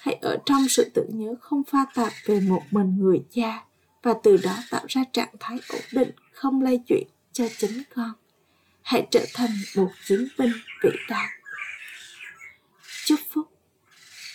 hãy 0.00 0.14
ở 0.14 0.38
trong 0.46 0.68
sự 0.68 0.90
tự 0.94 1.06
nhớ 1.12 1.34
không 1.40 1.62
pha 1.64 1.86
tạp 1.94 2.12
về 2.24 2.40
một 2.40 2.62
mình 2.70 2.96
người 2.98 3.24
cha 3.30 3.64
và 4.02 4.14
từ 4.22 4.36
đó 4.36 4.56
tạo 4.70 4.84
ra 4.88 5.04
trạng 5.12 5.34
thái 5.40 5.58
ổn 5.68 5.80
định, 5.92 6.10
không 6.32 6.62
lay 6.62 6.80
chuyển 6.88 7.08
cho 7.36 7.44
chính 7.58 7.82
con. 7.94 8.12
Hãy 8.82 9.06
trở 9.10 9.24
thành 9.34 9.50
một 9.76 9.90
chiến 10.04 10.28
binh 10.38 10.52
vĩ 10.82 10.90
đại. 11.08 11.28
Chúc 13.04 13.20
phúc. 13.30 13.46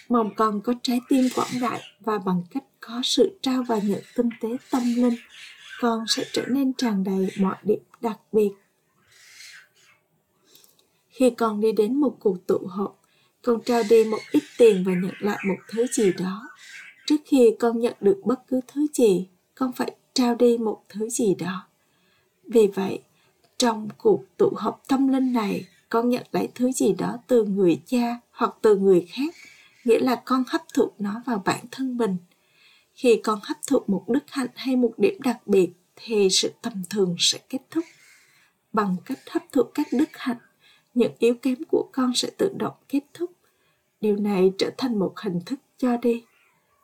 Mong 0.10 0.36
con 0.36 0.62
có 0.62 0.74
trái 0.84 1.00
tim 1.10 1.30
quảng 1.36 1.60
đại 1.62 1.82
và 2.00 2.18
bằng 2.18 2.44
cách 2.52 2.64
có 2.80 3.02
sự 3.04 3.40
trao 3.42 3.64
và 3.64 3.80
nhận 3.84 4.02
tinh 4.16 4.30
tế 4.42 4.50
tâm 4.72 4.82
linh, 4.96 5.16
con 5.80 6.06
sẽ 6.08 6.24
trở 6.34 6.46
nên 6.48 6.74
tràn 6.74 7.04
đầy 7.04 7.28
mọi 7.40 7.56
điểm 7.64 7.80
đặc 8.02 8.18
biệt. 8.32 8.52
Khi 11.10 11.30
con 11.38 11.62
đi 11.62 11.72
đến 11.72 11.96
một 11.96 12.18
cuộc 12.20 12.48
tụ 12.48 12.68
họp, 12.68 13.02
con 13.42 13.64
trao 13.66 13.84
đi 13.90 14.04
một 14.04 14.20
ít 14.32 14.44
tiền 14.58 14.84
và 14.84 14.94
nhận 14.94 15.16
lại 15.20 15.38
một 15.48 15.58
thứ 15.68 15.88
gì 15.88 16.14
đó. 16.14 16.50
Trước 17.06 17.18
khi 17.26 17.56
con 17.60 17.80
nhận 17.80 17.96
được 18.02 18.22
bất 18.24 18.40
cứ 18.48 18.60
thứ 18.68 18.88
gì, 18.94 19.28
con 19.56 19.74
phải 19.74 19.96
trao 20.14 20.36
đi 20.36 20.58
một 20.58 20.84
thứ 20.90 21.10
gì 21.10 21.36
đó 21.36 21.71
vì 22.54 22.68
vậy, 22.68 23.00
trong 23.58 23.90
cuộc 23.98 24.24
tụ 24.38 24.54
họp 24.58 24.82
tâm 24.88 25.08
linh 25.08 25.34
này, 25.34 25.66
con 25.90 26.10
nhận 26.10 26.24
lấy 26.32 26.50
thứ 26.56 26.72
gì 26.72 26.94
đó 26.98 27.18
từ 27.28 27.44
người 27.44 27.82
cha 27.86 28.20
hoặc 28.32 28.56
từ 28.62 28.76
người 28.78 29.08
khác, 29.10 29.36
nghĩa 29.84 30.00
là 30.00 30.22
con 30.26 30.44
hấp 30.48 30.62
thụ 30.74 30.92
nó 31.00 31.22
vào 31.26 31.42
bản 31.46 31.66
thân 31.72 31.98
mình. 31.98 32.18
Khi 32.94 33.22
con 33.24 33.40
hấp 33.44 33.58
thụ 33.68 33.80
một 33.88 34.04
đức 34.08 34.24
hạnh 34.28 34.48
hay 34.56 34.76
một 34.76 34.94
điểm 34.98 35.18
đặc 35.20 35.48
biệt, 35.48 35.70
thì 35.96 36.30
sự 36.30 36.52
tầm 36.62 36.84
thường 36.90 37.16
sẽ 37.20 37.40
kết 37.50 37.62
thúc. 37.72 37.86
Bằng 38.74 38.96
cách 39.06 39.20
hấp 39.30 39.44
thụ 39.52 39.64
các 39.64 39.88
đức 39.92 40.10
hạnh, 40.14 40.38
những 40.94 41.14
yếu 41.20 41.34
kém 41.34 41.56
của 41.72 41.90
con 41.92 42.16
sẽ 42.16 42.30
tự 42.38 42.54
động 42.60 42.76
kết 42.90 43.04
thúc. 43.14 43.32
Điều 44.02 44.16
này 44.16 44.52
trở 44.58 44.72
thành 44.78 45.00
một 45.00 45.20
hình 45.20 45.40
thức 45.46 45.60
cho 45.78 45.98
đi. 45.98 46.24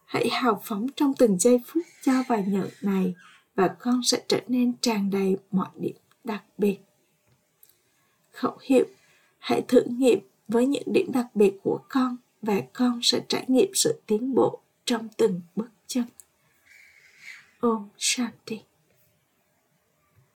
hãy 0.06 0.30
hào 0.30 0.62
phóng 0.64 0.88
trong 0.96 1.14
từng 1.18 1.40
giây 1.40 1.62
phút 1.68 1.84
cho 2.04 2.24
và 2.28 2.38
nhận 2.38 2.70
này 2.82 3.14
và 3.58 3.68
con 3.80 4.04
sẽ 4.04 4.24
trở 4.28 4.40
nên 4.48 4.74
tràn 4.82 5.10
đầy 5.10 5.38
mọi 5.52 5.68
điểm 5.76 5.96
đặc 6.24 6.44
biệt. 6.58 6.78
Khẩu 8.32 8.58
hiệu, 8.62 8.86
hãy 9.40 9.62
thử 9.68 9.82
nghiệm 9.84 10.20
với 10.48 10.66
những 10.66 10.94
điểm 10.94 11.12
đặc 11.14 11.26
biệt 11.36 11.54
của 11.64 11.80
con 11.90 12.18
và 12.42 12.62
con 12.74 13.00
sẽ 13.04 13.22
trải 13.28 13.46
nghiệm 13.48 13.72
sự 13.74 14.02
tiến 14.06 14.36
bộ 14.36 14.60
trong 14.86 15.08
từng 15.18 15.42
bước 15.56 15.70
chân. 15.88 16.04
Om 17.60 17.90
Shanti. 17.98 18.60